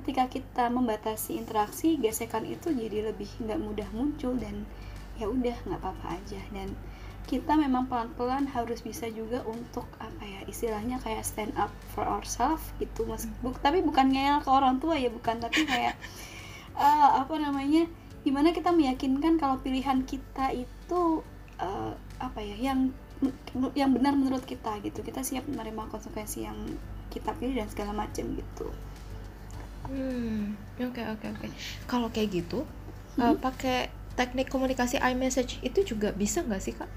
ketika 0.00 0.30
kita 0.30 0.64
membatasi 0.70 1.36
interaksi 1.36 1.98
gesekan 2.00 2.46
itu 2.48 2.72
jadi 2.72 3.12
lebih 3.12 3.28
nggak 3.42 3.60
mudah 3.60 3.88
muncul 3.92 4.34
dan 4.38 4.64
ya 5.20 5.28
udah 5.28 5.56
nggak 5.68 5.80
apa-apa 5.80 6.06
aja. 6.20 6.40
Dan 6.50 6.72
kita 7.24 7.56
memang 7.56 7.88
pelan-pelan 7.88 8.44
harus 8.52 8.84
bisa 8.84 9.08
juga 9.08 9.40
untuk 9.48 9.88
apa 9.96 10.20
ya 10.28 10.44
istilahnya 10.44 11.00
kayak 11.00 11.24
stand 11.24 11.56
up 11.56 11.72
for 11.92 12.04
ourselves 12.04 12.64
gitu. 12.76 13.08
Mas 13.08 13.24
Buk, 13.40 13.56
tapi 13.60 13.80
bukan 13.80 14.12
ngeyel 14.12 14.44
ke 14.44 14.50
orang 14.52 14.80
tua 14.80 14.96
ya 14.96 15.08
bukan. 15.08 15.40
Tapi 15.40 15.64
kayak 15.64 15.96
uh, 16.76 17.10
apa 17.24 17.34
namanya 17.40 17.88
gimana 18.24 18.56
kita 18.56 18.72
meyakinkan 18.72 19.36
kalau 19.36 19.60
pilihan 19.60 20.00
kita 20.08 20.52
itu 20.56 21.20
uh, 21.60 21.92
apa 22.20 22.40
ya 22.40 22.56
yang 22.56 22.92
yang 23.78 23.94
benar 23.94 24.16
menurut 24.16 24.42
kita 24.44 24.80
gitu. 24.82 25.00
Kita 25.04 25.22
siap 25.22 25.46
menerima 25.46 25.88
konsekuensi 25.92 26.44
yang 26.44 26.58
kita 27.12 27.30
pilih 27.38 27.54
dan 27.54 27.68
segala 27.70 27.92
macam 27.94 28.24
gitu. 28.34 28.66
Hmm, 29.86 30.56
oke 30.80 31.02
oke 31.04 31.26
oke. 31.36 31.46
Kalau 31.84 32.08
kayak 32.08 32.44
gitu, 32.44 32.64
uh, 33.20 33.36
pakai 33.36 33.92
teknik 34.16 34.48
komunikasi 34.48 34.96
iMessage 35.02 35.60
itu 35.60 35.84
juga 35.84 36.14
bisa 36.14 36.40
nggak 36.40 36.62
sih 36.62 36.74
kak? 36.74 36.88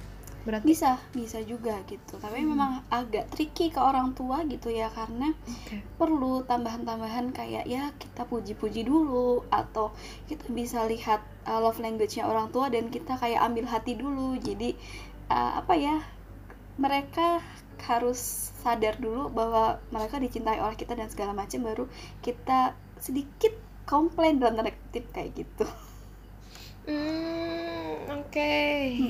Berarti? 0.47 0.63
Bisa 0.63 0.95
bisa 1.11 1.43
juga 1.43 1.75
gitu. 1.91 2.15
Tapi 2.15 2.39
memang 2.39 2.79
agak 2.87 3.27
tricky 3.35 3.67
ke 3.67 3.83
orang 3.83 4.15
tua 4.15 4.47
gitu 4.47 4.71
ya 4.71 4.87
karena 4.87 5.35
Oke. 5.43 5.83
perlu 5.99 6.47
tambahan-tambahan 6.47 7.35
kayak 7.35 7.67
ya 7.67 7.91
kita 7.99 8.23
puji-puji 8.23 8.87
dulu 8.87 9.43
atau 9.51 9.91
kita 10.31 10.47
bisa 10.55 10.87
lihat 10.87 11.19
uh, 11.43 11.59
love 11.59 11.83
language-nya 11.83 12.23
orang 12.23 12.47
tua 12.55 12.71
dan 12.71 12.87
kita 12.87 13.19
kayak 13.19 13.43
ambil 13.43 13.67
hati 13.67 13.99
dulu. 13.99 14.39
Jadi 14.39 14.71
uh, 15.27 15.59
apa 15.59 15.75
ya 15.75 15.99
mereka 16.77 17.41
harus 17.87 18.51
sadar 18.63 18.97
dulu 18.97 19.29
bahwa 19.31 19.79
mereka 19.93 20.17
dicintai 20.17 20.59
oleh 20.59 20.75
kita 20.75 20.97
dan 20.97 21.07
segala 21.07 21.31
macam 21.31 21.61
baru 21.63 21.85
kita 22.19 22.73
sedikit 22.97 23.53
komplain 23.87 24.41
dalam 24.41 24.57
tanda 24.59 24.73
kutip 24.73 25.07
kayak 25.13 25.31
gitu 25.37 25.65
Hmm, 26.87 28.07
oke. 28.07 28.55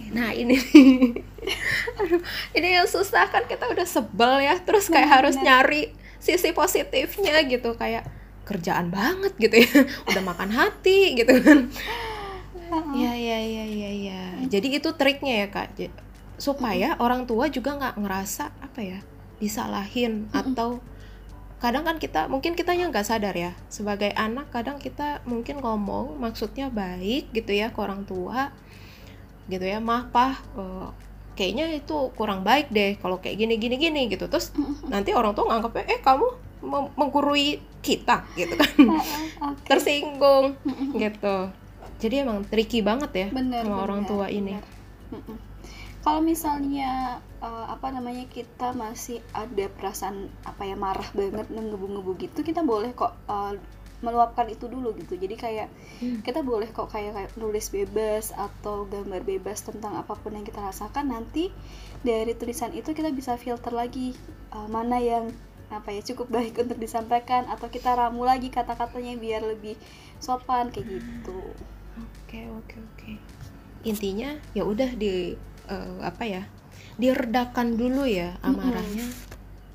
Nah 0.09 0.33
ini 0.33 0.57
nih, 0.57 1.21
aduh, 2.01 2.21
ini 2.57 2.73
yang 2.73 2.89
susah 2.89 3.29
kan 3.29 3.45
kita 3.45 3.69
udah 3.69 3.85
sebel 3.85 4.41
ya, 4.41 4.57
terus 4.57 4.89
kayak 4.89 5.05
Benar, 5.05 5.17
harus 5.21 5.37
benar. 5.37 5.45
nyari 5.69 5.93
sisi 6.17 6.57
positifnya 6.57 7.37
gitu, 7.45 7.77
kayak 7.77 8.09
kerjaan 8.49 8.89
banget 8.89 9.29
gitu 9.37 9.61
ya, 9.61 9.69
udah 10.09 10.23
makan 10.25 10.49
hati 10.57 11.21
gitu 11.21 11.37
kan. 11.37 11.69
Ya 12.97 13.13
ya 13.13 13.39
ya 13.45 13.65
ya 13.69 13.91
ya. 13.93 14.21
Jadi 14.49 14.81
itu 14.81 14.89
triknya 14.97 15.45
ya 15.45 15.47
kak, 15.53 15.77
Supaya 16.37 16.95
orang 17.01 17.25
tua 17.25 17.49
juga 17.49 17.75
nggak 17.75 17.97
ngerasa 17.97 18.53
apa 18.61 18.79
ya 18.81 18.99
disalahin 19.37 20.25
atau 20.33 20.81
kadang 21.57 21.85
kan 21.85 21.97
kita 21.97 22.29
mungkin 22.29 22.53
kitanya 22.53 22.89
nggak 22.89 23.05
sadar 23.05 23.33
ya 23.33 23.57
sebagai 23.69 24.13
anak 24.13 24.53
kadang 24.53 24.77
kita 24.77 25.25
mungkin 25.25 25.57
ngomong 25.57 26.21
maksudnya 26.21 26.69
baik 26.69 27.33
gitu 27.33 27.49
ya 27.53 27.73
ke 27.73 27.79
orang 27.81 28.05
tua 28.05 28.53
gitu 29.49 29.65
ya 29.65 29.81
maaf 29.81 30.13
pak 30.13 30.37
eh, 30.53 30.89
kayaknya 31.37 31.69
itu 31.77 32.09
kurang 32.17 32.41
baik 32.41 32.73
deh 32.73 32.97
kalau 32.97 33.21
kayak 33.21 33.37
gini 33.37 33.61
gini 33.61 33.77
gini 33.77 34.01
gitu. 34.09 34.25
Terus 34.25 34.49
nanti 34.89 35.13
orang 35.13 35.37
tua 35.37 35.53
nganggapnya 35.53 35.85
eh 35.85 36.01
kamu 36.01 36.27
menggurui 36.97 37.61
kita 37.85 38.25
gitu 38.33 38.57
kan. 38.57 38.73
Oke. 39.53 39.69
tersinggung 39.69 40.57
gitu. 40.97 41.37
Jadi 41.97 42.15
emang 42.25 42.45
tricky 42.45 42.81
banget 42.81 43.11
ya 43.13 43.27
bener, 43.29 43.61
sama 43.65 43.85
orang 43.85 44.01
bener, 44.05 44.09
tua 44.09 44.25
ini. 44.33 44.57
bener. 44.57 45.45
Kalau 46.07 46.23
misalnya 46.23 47.19
eh, 47.43 47.65
apa 47.67 47.91
namanya 47.91 48.23
kita 48.31 48.71
masih 48.71 49.19
ada 49.35 49.67
perasaan 49.67 50.31
apa 50.47 50.63
ya 50.63 50.79
marah 50.79 51.11
banget 51.11 51.51
ngebu-ngebu 51.51 52.15
gitu, 52.23 52.47
kita 52.47 52.63
boleh 52.63 52.95
kok 52.95 53.11
eh, 53.27 53.59
meluapkan 53.99 54.47
itu 54.47 54.71
dulu 54.71 54.95
gitu. 54.95 55.19
Jadi 55.19 55.35
kayak 55.35 55.67
Hmm. 55.99 56.21
kita 56.21 56.45
boleh 56.45 56.69
kok 56.71 56.87
kayak, 56.93 57.11
kayak 57.17 57.31
nulis 57.41 57.73
bebas 57.73 58.29
atau 58.31 58.85
gambar 58.87 59.25
bebas 59.25 59.65
tentang 59.65 59.97
apa 59.97 60.13
pun 60.15 60.31
yang 60.31 60.47
kita 60.47 60.63
rasakan. 60.63 61.11
Nanti 61.11 61.51
dari 62.07 62.37
tulisan 62.37 62.71
itu 62.71 62.95
kita 62.95 63.11
bisa 63.11 63.35
filter 63.35 63.75
lagi 63.75 64.15
eh, 64.55 64.67
mana 64.71 65.03
yang 65.03 65.27
apa 65.67 65.91
ya 65.91 65.99
cukup 66.07 66.31
baik 66.31 66.55
untuk 66.63 66.79
disampaikan 66.79 67.51
atau 67.51 67.67
kita 67.67 67.91
ramu 67.99 68.23
lagi 68.23 68.47
kata-katanya 68.47 69.19
biar 69.19 69.43
lebih 69.43 69.75
sopan 70.23 70.71
kayak 70.71 70.87
gitu. 70.87 71.41
Oke 71.99 72.47
oke 72.47 72.75
oke. 72.79 73.11
Intinya 73.83 74.39
ya 74.55 74.63
udah 74.63 74.93
di 74.95 75.35
eh, 75.67 75.97
apa 76.03 76.23
ya 76.25 76.43
diredakan 76.97 77.77
dulu 77.77 78.09
ya 78.09 78.35
amarahnya. 78.41 79.05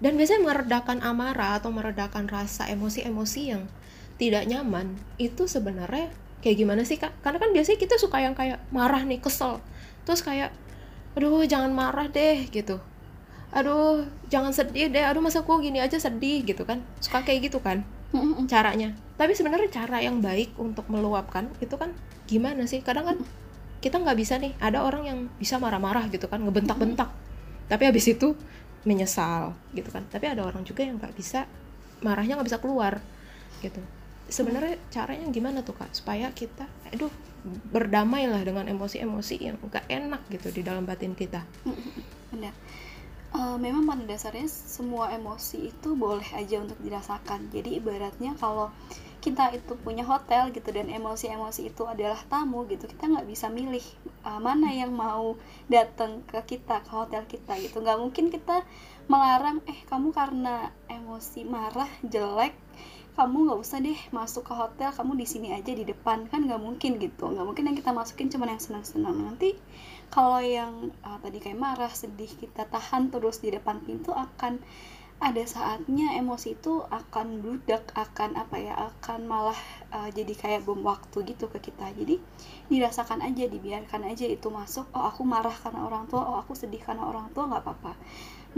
Dan 0.02 0.18
biasanya 0.18 0.42
meredakan 0.42 0.98
amarah 1.06 1.62
atau 1.62 1.70
meredakan 1.70 2.26
rasa 2.26 2.66
emosi-emosi 2.66 3.40
yang 3.54 3.70
tidak 4.18 4.50
nyaman 4.50 4.98
itu 5.22 5.46
sebenarnya 5.46 6.10
kayak 6.42 6.56
gimana 6.58 6.82
sih 6.82 6.98
kak? 6.98 7.14
Karena 7.22 7.38
kan 7.38 7.54
biasanya 7.54 7.78
kita 7.78 7.94
suka 8.02 8.18
yang 8.18 8.34
kayak 8.34 8.58
marah 8.74 9.06
nih 9.06 9.22
kesel, 9.22 9.62
terus 10.02 10.26
kayak 10.26 10.50
aduh 11.14 11.46
jangan 11.46 11.70
marah 11.70 12.10
deh 12.10 12.50
gitu. 12.50 12.82
Aduh 13.54 14.02
jangan 14.26 14.50
sedih 14.50 14.90
deh. 14.90 15.06
Aduh 15.06 15.22
masa 15.22 15.46
gua 15.46 15.62
gini 15.62 15.78
aja 15.78 15.94
sedih 16.02 16.42
gitu 16.42 16.66
kan? 16.66 16.82
Suka 16.98 17.22
kayak 17.22 17.46
gitu 17.46 17.62
kan? 17.62 17.86
Caranya 18.50 18.98
tapi 19.22 19.38
sebenarnya 19.38 19.70
cara 19.70 20.02
yang 20.02 20.18
baik 20.18 20.58
untuk 20.58 20.90
meluapkan 20.90 21.46
itu 21.62 21.78
kan 21.78 21.94
gimana 22.26 22.66
sih 22.66 22.82
kadang 22.82 23.06
kan 23.06 23.16
kita 23.82 23.98
nggak 23.98 24.14
bisa 24.14 24.38
nih 24.38 24.54
ada 24.62 24.86
orang 24.86 25.02
yang 25.02 25.18
bisa 25.36 25.58
marah-marah 25.58 26.06
gitu 26.08 26.30
kan 26.30 26.38
ngebentak-bentak. 26.38 27.10
Tapi 27.66 27.82
habis 27.82 28.06
itu 28.06 28.38
menyesal 28.86 29.58
gitu 29.74 29.90
kan. 29.90 30.06
Tapi 30.06 30.30
ada 30.30 30.46
orang 30.46 30.62
juga 30.62 30.86
yang 30.86 31.02
nggak 31.02 31.18
bisa 31.18 31.50
marahnya 32.00 32.38
nggak 32.38 32.48
bisa 32.48 32.62
keluar 32.62 33.02
gitu. 33.58 33.82
Sebenarnya 34.30 34.78
caranya 34.88 35.26
gimana 35.34 35.66
tuh 35.66 35.74
kak? 35.74 35.90
Supaya 35.90 36.30
kita 36.30 36.70
aduh 36.94 37.10
berdamailah 37.74 38.38
dengan 38.46 38.70
emosi-emosi 38.70 39.36
yang 39.42 39.58
nggak 39.58 39.90
enak 39.90 40.22
gitu 40.30 40.54
di 40.54 40.62
dalam 40.62 40.86
batin 40.86 41.18
kita. 41.18 41.42
Benar. 42.30 42.54
Eh, 43.32 43.56
memang 43.56 43.88
pada 43.88 44.04
dasarnya 44.04 44.44
semua 44.46 45.08
emosi 45.10 45.72
itu 45.72 45.96
boleh 45.96 46.26
aja 46.36 46.60
untuk 46.60 46.76
dirasakan. 46.84 47.48
Jadi 47.48 47.80
ibaratnya 47.80 48.36
kalau 48.36 48.68
kita 49.22 49.54
itu 49.54 49.78
punya 49.78 50.02
hotel 50.02 50.50
gitu 50.50 50.74
dan 50.74 50.90
emosi-emosi 50.90 51.70
itu 51.70 51.86
adalah 51.86 52.18
tamu 52.26 52.66
gitu, 52.66 52.90
kita 52.90 53.06
nggak 53.06 53.26
bisa 53.30 53.46
milih 53.46 53.84
eh, 54.26 54.40
mana 54.42 54.68
yang 54.74 54.90
mau 54.90 55.38
datang 55.70 56.26
ke 56.26 56.58
kita 56.58 56.82
ke 56.82 56.90
hotel 56.90 57.22
kita 57.30 57.54
gitu. 57.62 57.78
Nggak 57.78 57.98
mungkin 58.02 58.34
kita 58.34 58.66
melarang 59.06 59.62
eh 59.70 59.78
kamu 59.86 60.10
karena 60.10 60.74
emosi 60.90 61.46
marah 61.46 61.90
jelek 62.02 62.54
kamu 63.12 63.44
nggak 63.44 63.60
usah 63.60 63.78
deh 63.84 64.00
masuk 64.08 64.48
ke 64.48 64.54
hotel 64.56 64.88
kamu 64.88 65.20
di 65.20 65.26
sini 65.28 65.48
aja 65.52 65.68
di 65.68 65.84
depan. 65.84 66.26
Kan 66.32 66.48
nggak 66.48 66.60
mungkin 66.60 66.96
gitu. 66.96 67.28
Nggak 67.28 67.44
mungkin 67.44 67.64
yang 67.68 67.76
kita 67.76 67.92
masukin 67.92 68.32
cuma 68.32 68.48
yang 68.48 68.56
senang-senang. 68.56 69.12
Nanti 69.12 69.52
kalau 70.08 70.40
yang 70.40 70.92
uh, 71.04 71.20
tadi 71.20 71.36
kayak 71.40 71.60
marah 71.60 71.92
sedih 71.92 72.28
kita 72.28 72.64
tahan 72.64 73.12
terus 73.12 73.44
di 73.44 73.52
depan 73.52 73.84
pintu 73.84 74.16
akan 74.16 74.64
ada 75.22 75.46
saatnya 75.46 76.18
emosi 76.18 76.58
itu 76.58 76.82
akan 76.82 77.38
bludak 77.38 77.94
akan 77.94 78.34
apa 78.34 78.58
ya 78.58 78.74
akan 78.74 79.30
malah 79.30 79.60
uh, 79.94 80.10
jadi 80.10 80.34
kayak 80.34 80.66
bom 80.66 80.82
waktu 80.82 81.22
gitu 81.22 81.46
ke 81.46 81.62
kita. 81.62 81.94
Jadi 81.94 82.18
dirasakan 82.66 83.22
aja 83.22 83.46
dibiarkan 83.46 84.02
aja 84.02 84.26
itu 84.26 84.50
masuk. 84.50 84.90
Oh 84.90 85.06
aku 85.06 85.22
marah 85.22 85.54
karena 85.54 85.86
orang 85.86 86.10
tua 86.10 86.26
oh 86.26 86.36
aku 86.42 86.58
sedih 86.58 86.82
karena 86.82 87.06
orang 87.06 87.30
tua 87.30 87.46
nggak 87.46 87.62
apa-apa. 87.62 87.94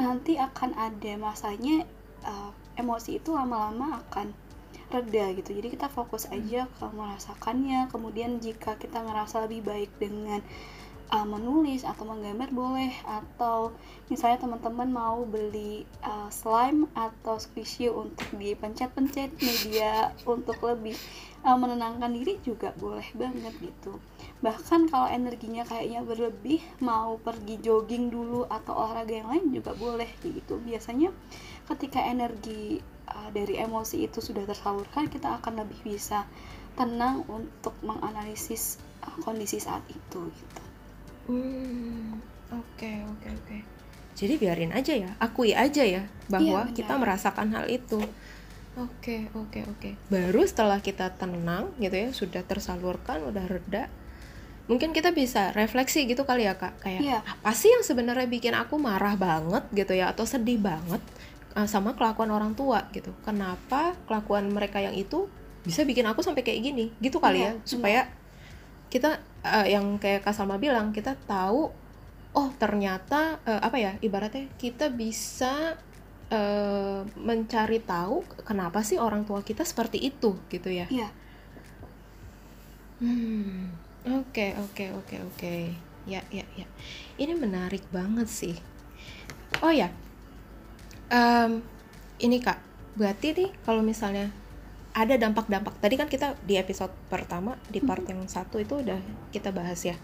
Nanti 0.01 0.41
akan 0.41 0.73
ada 0.73 1.13
masanya 1.21 1.85
uh, 2.25 2.51
emosi 2.81 3.21
itu 3.21 3.37
lama-lama 3.37 4.01
akan 4.01 4.33
reda 4.89 5.37
gitu. 5.37 5.53
Jadi 5.53 5.69
kita 5.69 5.93
fokus 5.93 6.25
aja 6.33 6.65
ke 6.65 6.85
merasakannya. 6.89 7.93
Kemudian 7.93 8.41
jika 8.41 8.81
kita 8.81 9.05
ngerasa 9.05 9.45
lebih 9.45 9.69
baik 9.69 9.91
dengan 10.01 10.41
uh, 11.15 11.23
menulis 11.23 11.87
atau 11.87 12.03
menggambar 12.03 12.51
boleh 12.51 12.91
atau 13.07 13.71
misalnya 14.11 14.43
teman-teman 14.43 14.91
mau 14.91 15.23
beli 15.23 15.87
uh, 16.03 16.27
slime 16.35 16.91
atau 16.99 17.39
squishy 17.39 17.87
untuk 17.87 18.27
dipencet-pencet 18.35 19.31
media 19.39 20.11
untuk 20.27 20.59
lebih 20.67 20.99
uh, 21.47 21.55
menenangkan 21.55 22.11
diri 22.11 22.43
juga 22.43 22.75
boleh 22.75 23.07
banget 23.15 23.55
gitu. 23.63 24.03
Bahkan 24.43 24.91
kalau 24.91 25.07
energinya 25.07 25.63
kayaknya 25.63 26.03
berlebih 26.03 26.61
mau 26.83 27.15
pergi 27.23 27.63
jogging 27.63 28.11
dulu 28.11 28.51
atau 28.51 28.75
olahraga 28.75 29.15
yang 29.15 29.31
lain 29.31 29.47
juga 29.55 29.71
boleh 29.79 30.11
gitu. 30.27 30.59
Biasanya 30.59 31.15
ketika 31.71 32.03
energi 32.03 32.83
uh, 33.07 33.31
dari 33.31 33.63
emosi 33.63 34.03
itu 34.03 34.19
sudah 34.19 34.43
tersalurkan 34.43 35.07
kita 35.07 35.39
akan 35.39 35.63
lebih 35.63 35.79
bisa 35.87 36.27
tenang 36.75 37.23
untuk 37.31 37.71
menganalisis 37.87 38.83
kondisi 39.23 39.63
saat 39.63 39.87
itu 39.87 40.27
gitu 40.27 40.64
Hmm, 41.25 42.21
oke 42.53 42.91
oke 43.09 43.29
oke. 43.33 43.59
Jadi 44.15 44.35
biarin 44.39 44.71
aja 44.71 44.95
ya, 44.95 45.11
akui 45.19 45.57
aja 45.57 45.83
ya 45.83 46.07
bahwa 46.31 46.71
Iya, 46.71 46.75
kita 46.77 46.95
merasakan 46.95 47.51
hal 47.51 47.67
itu. 47.67 47.99
Oke 48.75 49.31
oke 49.35 49.61
oke. 49.67 49.91
Baru 50.11 50.43
setelah 50.47 50.79
kita 50.83 51.11
tenang 51.15 51.71
gitu 51.79 51.95
ya, 51.95 52.09
sudah 52.15 52.43
tersalurkan, 52.47 53.23
udah 53.27 53.47
reda, 53.47 53.87
mungkin 54.71 54.91
kita 54.95 55.11
bisa 55.15 55.51
refleksi 55.55 56.07
gitu 56.07 56.23
kali 56.27 56.47
ya 56.47 56.55
kak, 56.59 56.79
kayak 56.83 57.01
Iya. 57.03 57.19
apa 57.23 57.51
sih 57.55 57.71
yang 57.71 57.83
sebenarnya 57.87 58.27
bikin 58.31 58.55
aku 58.55 58.79
marah 58.79 59.15
banget 59.19 59.63
gitu 59.75 59.95
ya, 59.95 60.11
atau 60.11 60.27
sedih 60.27 60.59
banget 60.63 61.03
uh, 61.55 61.67
sama 61.67 61.95
kelakuan 61.99 62.31
orang 62.35 62.55
tua 62.55 62.87
gitu. 62.91 63.15
Kenapa 63.23 63.95
kelakuan 64.11 64.51
mereka 64.51 64.83
yang 64.83 64.95
itu 64.95 65.27
bisa 65.63 65.83
bikin 65.87 66.07
aku 66.07 66.23
sampai 66.23 66.43
kayak 66.43 66.61
gini, 66.63 66.91
gitu 66.99 67.19
kali 67.23 67.43
Iya, 67.47 67.51
ya, 67.51 67.63
supaya 67.67 68.01
kita 68.91 69.19
uh, 69.45 69.67
yang 69.69 70.01
kayak 70.01 70.25
Kak 70.25 70.33
Salma 70.33 70.57
bilang 70.57 70.91
kita 70.91 71.15
tahu 71.29 71.71
oh 72.35 72.51
ternyata 72.59 73.39
uh, 73.47 73.61
apa 73.63 73.77
ya 73.79 73.93
ibaratnya 74.03 74.51
kita 74.59 74.91
bisa 74.91 75.79
uh, 76.33 77.01
mencari 77.15 77.79
tahu 77.85 78.25
kenapa 78.43 78.83
sih 78.83 78.99
orang 78.99 79.23
tua 79.29 79.45
kita 79.45 79.63
seperti 79.63 80.01
itu 80.01 80.35
gitu 80.49 80.69
ya. 80.73 80.89
Iya. 80.89 81.09
hmm 83.05 83.69
oke 84.09 84.47
oke 84.65 84.85
oke 84.99 85.17
oke. 85.33 85.55
Ya 86.05 86.21
ya 86.29 86.45
ya. 86.57 86.67
Ini 87.17 87.33
menarik 87.37 87.85
banget 87.89 88.29
sih. 88.29 88.57
Oh 89.65 89.73
ya. 89.73 89.89
Em, 91.09 91.65
ini 92.21 92.41
kak. 92.41 92.61
Berarti 92.95 93.33
nih 93.33 93.51
kalau 93.65 93.81
misalnya 93.81 94.29
ada 94.95 95.19
dampak-dampak. 95.19 95.75
Tadi 95.83 95.95
kan 95.99 96.07
kita 96.07 96.39
di 96.47 96.55
episode 96.55 96.95
pertama 97.11 97.59
di 97.67 97.83
part 97.83 98.07
yang 98.07 98.23
satu 98.31 98.63
itu 98.63 98.79
udah 98.79 99.03
kita 99.35 99.51
bahas 99.51 99.83
ya 99.83 99.99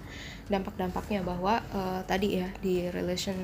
dampak-dampaknya 0.50 1.22
bahwa 1.22 1.62
eh, 1.62 2.03
tadi 2.11 2.42
ya 2.42 2.50
di 2.59 2.90
relation 2.90 3.38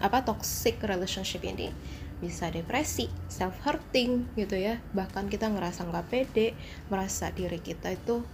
apa 0.00 0.24
toxic 0.24 0.80
relationship 0.80 1.44
ini 1.44 1.68
bisa 2.16 2.48
depresi, 2.48 3.12
self 3.28 3.60
hurting 3.60 4.24
gitu 4.40 4.56
ya. 4.56 4.80
Bahkan 4.96 5.28
kita 5.28 5.52
ngerasa 5.52 5.84
nggak 5.84 6.08
pede 6.08 6.56
merasa 6.88 7.28
diri 7.28 7.60
kita 7.60 7.92
itu 7.92 8.24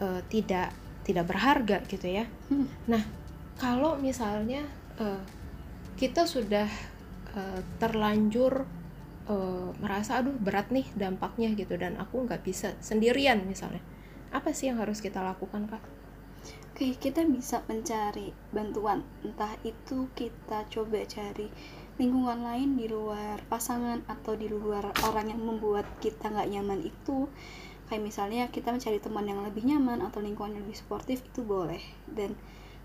eh, 0.00 0.24
tidak 0.32 0.72
tidak 1.04 1.24
berharga 1.28 1.84
gitu 1.84 2.06
ya. 2.08 2.24
Hmm. 2.48 2.68
nah 2.88 3.02
kalau 3.60 4.00
misalnya 4.00 4.64
eh, 4.96 5.20
kita 6.00 6.24
sudah 6.24 6.68
eh, 7.36 7.60
terlanjur 7.76 8.64
eh, 9.30 9.68
merasa 9.78 10.18
aduh 10.18 10.34
berat 10.34 10.74
nih 10.74 10.90
dampaknya 10.98 11.54
gitu 11.54 11.78
dan 11.78 11.94
aku 12.02 12.26
nggak 12.26 12.42
bisa 12.42 12.74
sendirian 12.82 13.46
misalnya 13.46 13.80
apa 14.30 14.54
sih 14.54 14.70
yang 14.70 14.78
harus 14.78 15.02
kita 15.02 15.18
lakukan 15.18 15.66
kak? 15.66 15.82
Oke, 16.70 16.94
kita 16.96 17.26
bisa 17.26 17.66
mencari 17.66 18.30
bantuan. 18.54 19.02
Entah 19.26 19.58
itu 19.66 20.06
kita 20.14 20.70
coba 20.70 21.02
cari 21.02 21.50
lingkungan 21.98 22.40
lain 22.40 22.78
di 22.78 22.86
luar 22.86 23.42
pasangan 23.50 24.00
atau 24.06 24.38
di 24.38 24.46
luar 24.46 24.94
orang 25.04 25.34
yang 25.34 25.42
membuat 25.42 25.84
kita 25.98 26.30
nggak 26.30 26.46
nyaman 26.46 26.80
itu. 26.86 27.26
Kayak 27.90 28.06
misalnya 28.06 28.42
kita 28.54 28.70
mencari 28.70 29.02
teman 29.02 29.26
yang 29.26 29.42
lebih 29.42 29.66
nyaman 29.66 29.98
atau 30.06 30.22
lingkungan 30.22 30.56
yang 30.56 30.62
lebih 30.62 30.78
suportif 30.78 31.26
itu 31.26 31.42
boleh. 31.42 31.82
Dan 32.06 32.38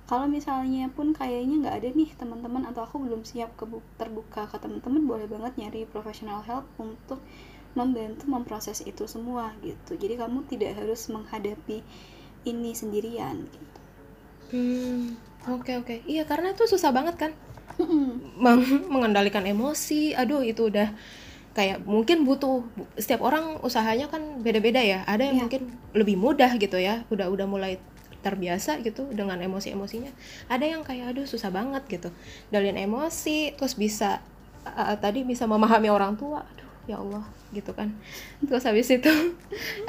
kalau 0.05 0.29
misalnya 0.29 0.85
pun 0.93 1.11
kayaknya 1.11 1.55
nggak 1.65 1.75
ada 1.81 1.89
nih 1.97 2.09
teman-teman 2.13 2.63
atau 2.69 2.85
aku 2.85 3.01
belum 3.01 3.25
siap 3.25 3.57
kebu- 3.57 3.81
terbuka 3.97 4.45
ke 4.45 4.57
teman-teman 4.61 5.01
boleh 5.03 5.25
banget 5.25 5.57
nyari 5.57 5.81
professional 5.89 6.45
help 6.45 6.65
untuk 6.77 7.17
membantu 7.73 8.29
memproses 8.29 8.79
itu 8.85 9.03
semua 9.09 9.51
gitu. 9.65 9.97
Jadi 9.97 10.15
kamu 10.15 10.45
tidak 10.47 10.77
harus 10.79 11.09
menghadapi 11.09 11.81
ini 12.45 12.71
sendirian 12.71 13.49
gitu. 13.49 13.79
Hmm, 14.53 15.17
oke 15.49 15.71
oke. 15.81 15.95
Iya 16.05 16.23
karena 16.29 16.53
itu 16.53 16.63
susah 16.69 16.93
banget 16.93 17.15
kan 17.17 17.31
meng- 18.37 18.87
mengendalikan 18.93 19.43
emosi. 19.43 20.13
Aduh 20.13 20.45
itu 20.45 20.69
udah 20.69 20.93
kayak 21.55 21.87
mungkin 21.87 22.27
butuh 22.27 22.67
setiap 22.99 23.23
orang 23.23 23.59
usahanya 23.63 24.11
kan 24.11 24.43
beda-beda 24.43 24.83
ya 24.83 25.07
ada 25.07 25.23
yang 25.23 25.39
Iya. 25.39 25.43
mungkin 25.47 25.61
lebih 25.95 26.15
mudah 26.19 26.51
gitu 26.59 26.75
ya 26.75 27.07
udah 27.07 27.31
udah 27.31 27.47
mulai 27.47 27.79
terbiasa 28.25 28.81
gitu 28.81 29.05
dengan 29.13 29.37
emosi-emosinya. 29.37 30.09
Ada 30.49 30.65
yang 30.65 30.81
kayak 30.81 31.13
aduh 31.13 31.29
susah 31.29 31.53
banget 31.53 31.85
gitu. 31.85 32.09
Dalin 32.49 32.73
emosi 32.73 33.53
terus 33.53 33.77
bisa 33.77 34.25
uh, 34.65 34.97
tadi 34.97 35.21
bisa 35.21 35.45
memahami 35.45 35.93
orang 35.93 36.17
tua 36.17 36.41
aduh 36.41 36.71
ya 36.89 36.97
Allah 36.97 37.21
gitu 37.53 37.69
kan. 37.77 37.93
Terus 38.41 38.65
habis 38.65 38.89
itu 38.89 39.13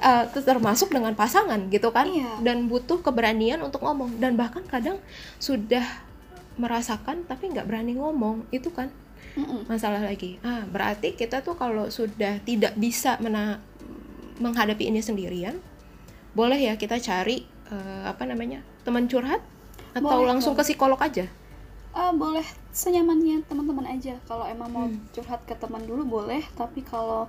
uh, 0.05 0.25
terus 0.37 0.45
termasuk 0.45 0.93
dengan 0.93 1.17
pasangan 1.17 1.73
gitu 1.73 1.89
kan. 1.89 2.05
Iya. 2.05 2.45
dan 2.45 2.69
butuh 2.69 3.01
keberanian 3.01 3.65
untuk 3.65 3.81
ngomong. 3.81 4.21
Dan 4.21 4.37
bahkan 4.37 4.69
kadang 4.69 5.01
sudah 5.41 6.05
merasakan 6.61 7.25
tapi 7.25 7.57
nggak 7.57 7.65
berani 7.65 7.97
ngomong 7.97 8.45
itu 8.53 8.69
kan. 8.69 8.93
Mm-mm. 9.37 9.69
masalah 9.69 10.01
lagi. 10.01 10.41
Ah 10.41 10.65
berarti 10.65 11.13
kita 11.13 11.45
tuh 11.45 11.61
kalau 11.61 11.93
sudah 11.93 12.41
tidak 12.41 12.73
bisa 12.81 13.21
mena 13.21 13.61
menghadapi 14.41 14.89
ini 14.89 15.01
sendirian 15.01 15.61
boleh 16.37 16.61
ya 16.61 16.77
kita 16.77 17.01
cari 17.01 17.49
eh, 17.75 18.03
apa 18.13 18.23
namanya 18.31 18.61
teman 18.87 19.05
curhat? 19.11 19.43
Atau 19.97 20.19
Boleh, 20.21 20.29
langsung 20.31 20.53
boleh. 20.55 20.59
ke 20.59 20.63
psikolog 20.67 21.01
aja? 21.01 21.25
Ah, 21.97 22.13
boleh 22.13 22.45
senyamannya 22.83 23.37
teman-teman 23.49 23.87
aja. 23.95 24.15
Kalau 24.29 24.45
emang 24.55 24.69
mau 24.77 24.87
Hmm. 24.87 25.01
curhat 25.15 25.41
ke 25.49 25.55
teman 25.63 25.83
dulu 25.89 26.03
boleh 26.17 26.43
tapi 26.61 26.81
kalau 26.85 27.23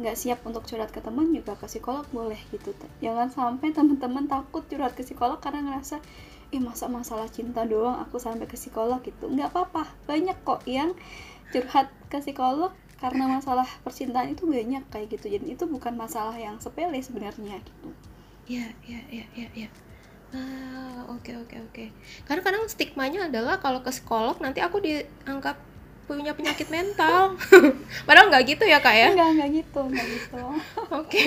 nggak 0.00 0.16
siap 0.22 0.38
untuk 0.48 0.62
curhat 0.68 0.90
ke 0.92 1.00
teman 1.06 1.26
juga 1.36 1.52
ke 1.60 1.66
psikolog 1.70 2.04
boleh 2.12 2.38
gitu. 2.54 2.70
Jangan 3.04 3.28
sampai 3.32 3.68
teman-teman 3.76 4.24
takut 4.28 4.62
curhat 4.70 4.92
ke 4.96 5.02
psikolog 5.06 5.38
karena 5.44 5.60
ngerasa 5.66 5.96
ih 6.54 6.60
masa 6.60 6.86
masalah 6.90 7.28
cinta 7.36 7.62
doang 7.72 7.96
aku 8.04 8.16
sampai 8.20 8.46
ke 8.50 8.56
psikolog 8.60 9.00
gitu. 9.08 9.24
Nggak 9.34 9.48
apa-apa. 9.56 9.82
Banyak 10.10 10.36
kok 10.44 10.60
yang 10.68 10.90
curhat 11.52 11.88
ke 12.12 12.18
psikolog 12.20 12.72
karena 13.00 13.24
masalah 13.36 13.66
percintaan 13.84 14.36
itu 14.36 14.44
banyak 14.44 14.84
kayak 14.92 15.08
gitu. 15.16 15.26
Jadi 15.32 15.46
itu 15.56 15.64
bukan 15.64 15.96
masalah 15.96 16.36
yang 16.36 16.60
sepele 16.60 17.00
sebenarnya 17.00 17.56
gitu 17.64 17.88
ya 18.50 18.66
ya 18.82 19.00
ya 19.14 19.24
ya 19.38 19.46
ya 19.54 19.68
ah 20.34 21.06
oke 21.14 21.30
oke 21.46 21.56
oke 21.70 21.84
karena 22.26 22.42
kadang 22.42 22.66
stigmanya 22.66 23.30
adalah 23.30 23.62
kalau 23.62 23.82
ke 23.82 23.90
psikolog 23.94 24.38
nanti 24.42 24.58
aku 24.58 24.82
dianggap 24.82 25.58
punya 26.10 26.34
penyakit 26.34 26.66
mental 26.74 27.38
padahal 28.06 28.34
nggak 28.34 28.42
gitu 28.42 28.66
ya 28.66 28.82
kak 28.82 28.94
ya 28.98 29.14
enggak 29.14 29.30
enggak 29.30 29.50
gitu 29.62 29.80
enggak 29.86 30.06
gitu 30.10 30.42
Oke. 30.98 31.22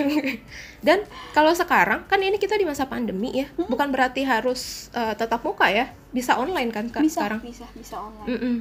Dan 0.84 1.08
kalau 1.32 1.56
sekarang 1.56 2.04
kan 2.12 2.20
ini 2.20 2.36
kita 2.36 2.60
di 2.60 2.68
masa 2.68 2.84
pandemi 2.84 3.32
ya, 3.32 3.48
bukan 3.56 3.96
berarti 3.96 4.28
harus 4.28 4.92
eh, 4.92 5.16
tatap 5.16 5.40
muka 5.48 5.72
ya, 5.72 5.88
bisa 6.12 6.36
online 6.36 6.68
kan 6.68 6.92
kak 6.92 7.00
bisa 7.00 7.24
sekarang. 7.24 7.40
bisa 7.40 7.64
bisa 7.72 7.96
online 7.96 8.28
Mm-mm. 8.28 8.56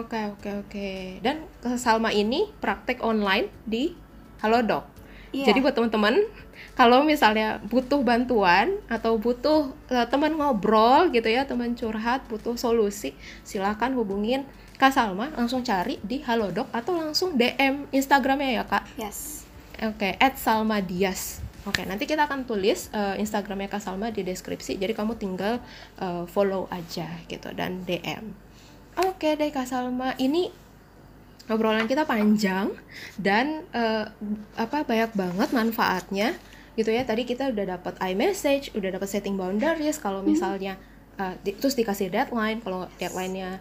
Oke 0.00 0.20
oke 0.32 0.50
oke. 0.64 0.90
Dan 1.20 1.44
ke 1.60 1.76
Salma 1.76 2.08
ini 2.08 2.48
praktek 2.56 3.04
online 3.04 3.52
di 3.68 3.92
Halodoc. 4.40 4.88
Iya. 5.32 5.52
Jadi 5.52 5.58
buat 5.60 5.76
teman-teman, 5.76 6.20
kalau 6.80 7.04
misalnya 7.04 7.60
butuh 7.68 8.00
bantuan 8.00 8.80
atau 8.88 9.20
butuh 9.20 9.68
eh, 9.92 10.08
teman 10.08 10.32
ngobrol 10.32 11.12
gitu 11.12 11.28
ya, 11.28 11.44
teman 11.44 11.76
curhat, 11.76 12.24
butuh 12.32 12.56
solusi, 12.56 13.12
silakan 13.44 13.92
hubungin 14.00 14.48
Kak 14.80 14.96
Salma, 14.96 15.28
langsung 15.36 15.60
cari 15.60 16.00
di 16.00 16.24
Halodoc 16.24 16.72
atau 16.72 16.96
langsung 16.96 17.36
DM 17.36 17.84
Instagramnya 17.92 18.48
ya 18.56 18.64
kak. 18.64 18.88
yes 18.96 19.44
Oke, 19.84 20.16
at 20.16 20.40
Salma 20.40 20.80
Dias. 20.80 21.44
Oke, 21.68 21.84
nanti 21.84 22.08
kita 22.08 22.24
akan 22.24 22.48
tulis 22.48 22.88
eh, 22.96 23.20
Instagramnya 23.20 23.68
Kak 23.68 23.84
Salma 23.84 24.08
di 24.08 24.24
deskripsi. 24.24 24.80
Jadi 24.80 24.96
kamu 24.96 25.20
tinggal 25.20 25.60
eh, 26.00 26.24
follow 26.32 26.64
aja 26.72 27.12
gitu 27.28 27.52
dan 27.52 27.84
DM. 27.84 28.32
Oke 29.04 29.36
deh 29.36 29.52
Kak 29.52 29.68
Salma, 29.68 30.16
ini 30.16 30.48
obrolan 31.52 31.84
kita 31.84 32.08
panjang 32.08 32.72
dan 33.20 33.68
eh, 33.76 34.08
apa 34.56 34.80
banyak 34.88 35.12
banget 35.12 35.48
manfaatnya 35.52 36.40
gitu 36.74 36.90
ya. 36.90 37.02
Tadi 37.02 37.22
kita 37.22 37.50
udah 37.50 37.76
dapat 37.76 37.94
iMessage, 38.00 38.74
udah 38.74 38.90
dapat 38.92 39.08
setting 39.08 39.34
boundaries 39.34 39.96
kalau 39.96 40.20
misalnya 40.22 40.76
eh, 41.16 41.34
di- 41.40 41.54
terus 41.54 41.74
dikasih 41.74 42.08
deadline, 42.08 42.60
kalau 42.60 42.86
deadline-nya 42.96 43.60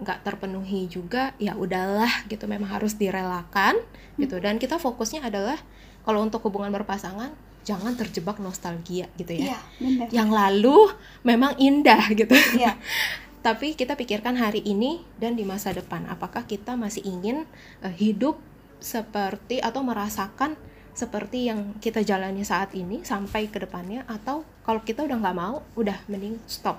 nggak 0.00 0.24
terpenuhi 0.24 0.88
juga 0.88 1.36
ya 1.36 1.52
udahlah 1.52 2.24
gitu 2.24 2.48
memang 2.48 2.72
harus 2.72 2.96
direlakan 2.96 3.76
gitu. 4.16 4.40
Dan 4.40 4.56
kita 4.56 4.76
fokusnya 4.76 5.20
adalah 5.22 5.60
kalau 6.02 6.24
untuk 6.24 6.40
hubungan 6.48 6.72
berpasangan 6.72 7.32
jangan 7.60 7.92
terjebak 7.92 8.40
nostalgia 8.40 9.04
gitu 9.20 9.36
ya. 9.36 9.60
Benar. 9.76 10.08
Yang 10.08 10.30
lalu 10.32 10.78
memang 11.20 11.52
indah 11.60 12.08
gitu. 12.16 12.32
Iya. 12.56 12.80
Tapi 13.46 13.72
kita 13.72 13.96
pikirkan 13.96 14.36
hari 14.36 14.60
ini 14.60 15.00
dan 15.16 15.32
di 15.32 15.44
masa 15.48 15.72
depan 15.72 16.04
apakah 16.08 16.44
kita 16.44 16.76
masih 16.76 17.04
ingin 17.04 17.44
eh, 17.80 17.92
hidup 17.92 18.40
seperti 18.80 19.60
atau 19.60 19.84
merasakan 19.84 20.56
seperti 21.00 21.48
yang 21.48 21.80
kita 21.80 22.04
jalani 22.04 22.44
saat 22.44 22.76
ini 22.76 23.00
sampai 23.00 23.48
ke 23.48 23.56
depannya 23.56 24.04
atau 24.04 24.44
kalau 24.60 24.84
kita 24.84 25.08
udah 25.08 25.16
nggak 25.16 25.36
mau 25.36 25.64
udah 25.80 25.96
mending 26.12 26.36
stop 26.44 26.76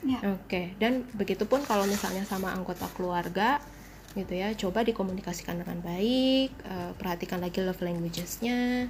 iya 0.00 0.20
Oke, 0.24 0.78
dan 0.78 1.04
begitupun 1.12 1.66
kalau 1.66 1.84
misalnya 1.84 2.22
sama 2.22 2.54
anggota 2.54 2.86
keluarga 2.94 3.58
gitu 4.16 4.34
ya, 4.34 4.54
coba 4.56 4.86
dikomunikasikan 4.86 5.60
dengan 5.60 5.78
baik, 5.84 6.50
eh, 6.54 6.92
perhatikan 6.96 7.42
lagi 7.42 7.60
love 7.60 7.82
languages-nya. 7.82 8.88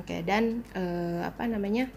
Oke, 0.00 0.22
dan 0.26 0.66
eh, 0.74 1.20
apa 1.22 1.46
namanya? 1.46 1.88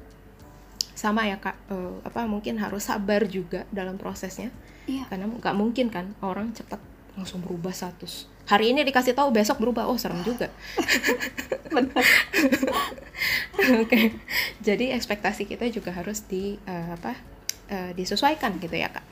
Sama 0.93 1.25
ya 1.25 1.41
Kak, 1.41 1.57
eh, 1.73 1.95
apa 2.05 2.29
mungkin 2.29 2.61
harus 2.61 2.87
sabar 2.87 3.25
juga 3.25 3.65
dalam 3.73 3.97
prosesnya. 3.97 4.53
iya 4.85 5.07
Karena 5.07 5.31
nggak 5.31 5.55
mungkin 5.57 5.87
kan 5.89 6.11
orang 6.21 6.51
cepat 6.53 6.79
langsung 7.17 7.41
berubah 7.41 7.73
status. 7.73 8.29
Hari 8.43 8.75
ini 8.75 8.83
dikasih 8.83 9.15
tahu 9.15 9.31
besok 9.31 9.59
berubah, 9.63 9.87
oh 9.87 9.95
serem 9.95 10.19
juga. 10.21 10.51
benar. 11.75 12.05
Oke, 13.83 14.11
jadi 14.59 14.93
ekspektasi 14.99 15.47
kita 15.47 15.69
juga 15.71 15.95
harus 15.95 16.25
di 16.27 16.59
eh, 16.67 16.87
apa 16.91 17.15
eh, 17.71 17.91
disesuaikan 17.95 18.59
gitu 18.59 18.75
ya 18.75 18.91
kak. 18.91 19.05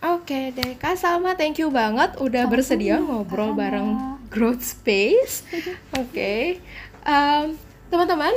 Oke 0.00 0.56
deh, 0.56 0.80
Kak 0.80 0.96
Salma, 0.96 1.36
thank 1.36 1.60
you 1.60 1.68
banget 1.68 2.16
udah 2.16 2.48
Sama-sama, 2.48 2.52
bersedia 2.56 2.96
ngobrol 3.04 3.52
bareng 3.52 4.16
Growth 4.32 4.64
Space. 4.64 5.44
Oke, 5.92 6.56
Em, 7.04 7.56
teman-teman, 7.88 8.32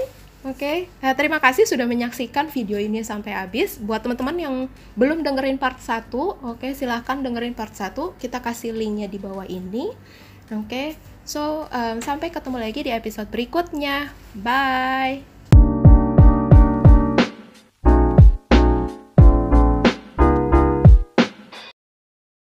oke, 0.46 0.74
eh, 0.88 1.14
terima 1.18 1.40
kasih 1.42 1.66
sudah 1.66 1.88
menyaksikan 1.88 2.52
video 2.52 2.78
ini 2.78 3.02
sampai 3.02 3.34
habis. 3.36 3.80
Buat 3.80 4.06
teman-teman 4.08 4.36
yang 4.38 4.56
belum 4.94 5.24
dengerin 5.24 5.58
part 5.58 5.80
1, 5.82 6.38
oke, 6.44 6.68
silahkan 6.76 7.20
dengerin 7.20 7.58
part 7.58 7.74
1. 7.74 8.16
Kita 8.22 8.40
kasih 8.44 8.76
linknya 8.76 9.10
di 9.10 9.18
bawah 9.18 9.48
ini. 9.48 9.90
Oke, 10.52 11.00
so 11.24 11.66
em, 11.72 12.04
sampai 12.04 12.30
ketemu 12.30 12.58
lagi 12.60 12.84
di 12.84 12.92
episode 12.92 13.32
berikutnya. 13.32 14.12
Bye. 14.36 15.33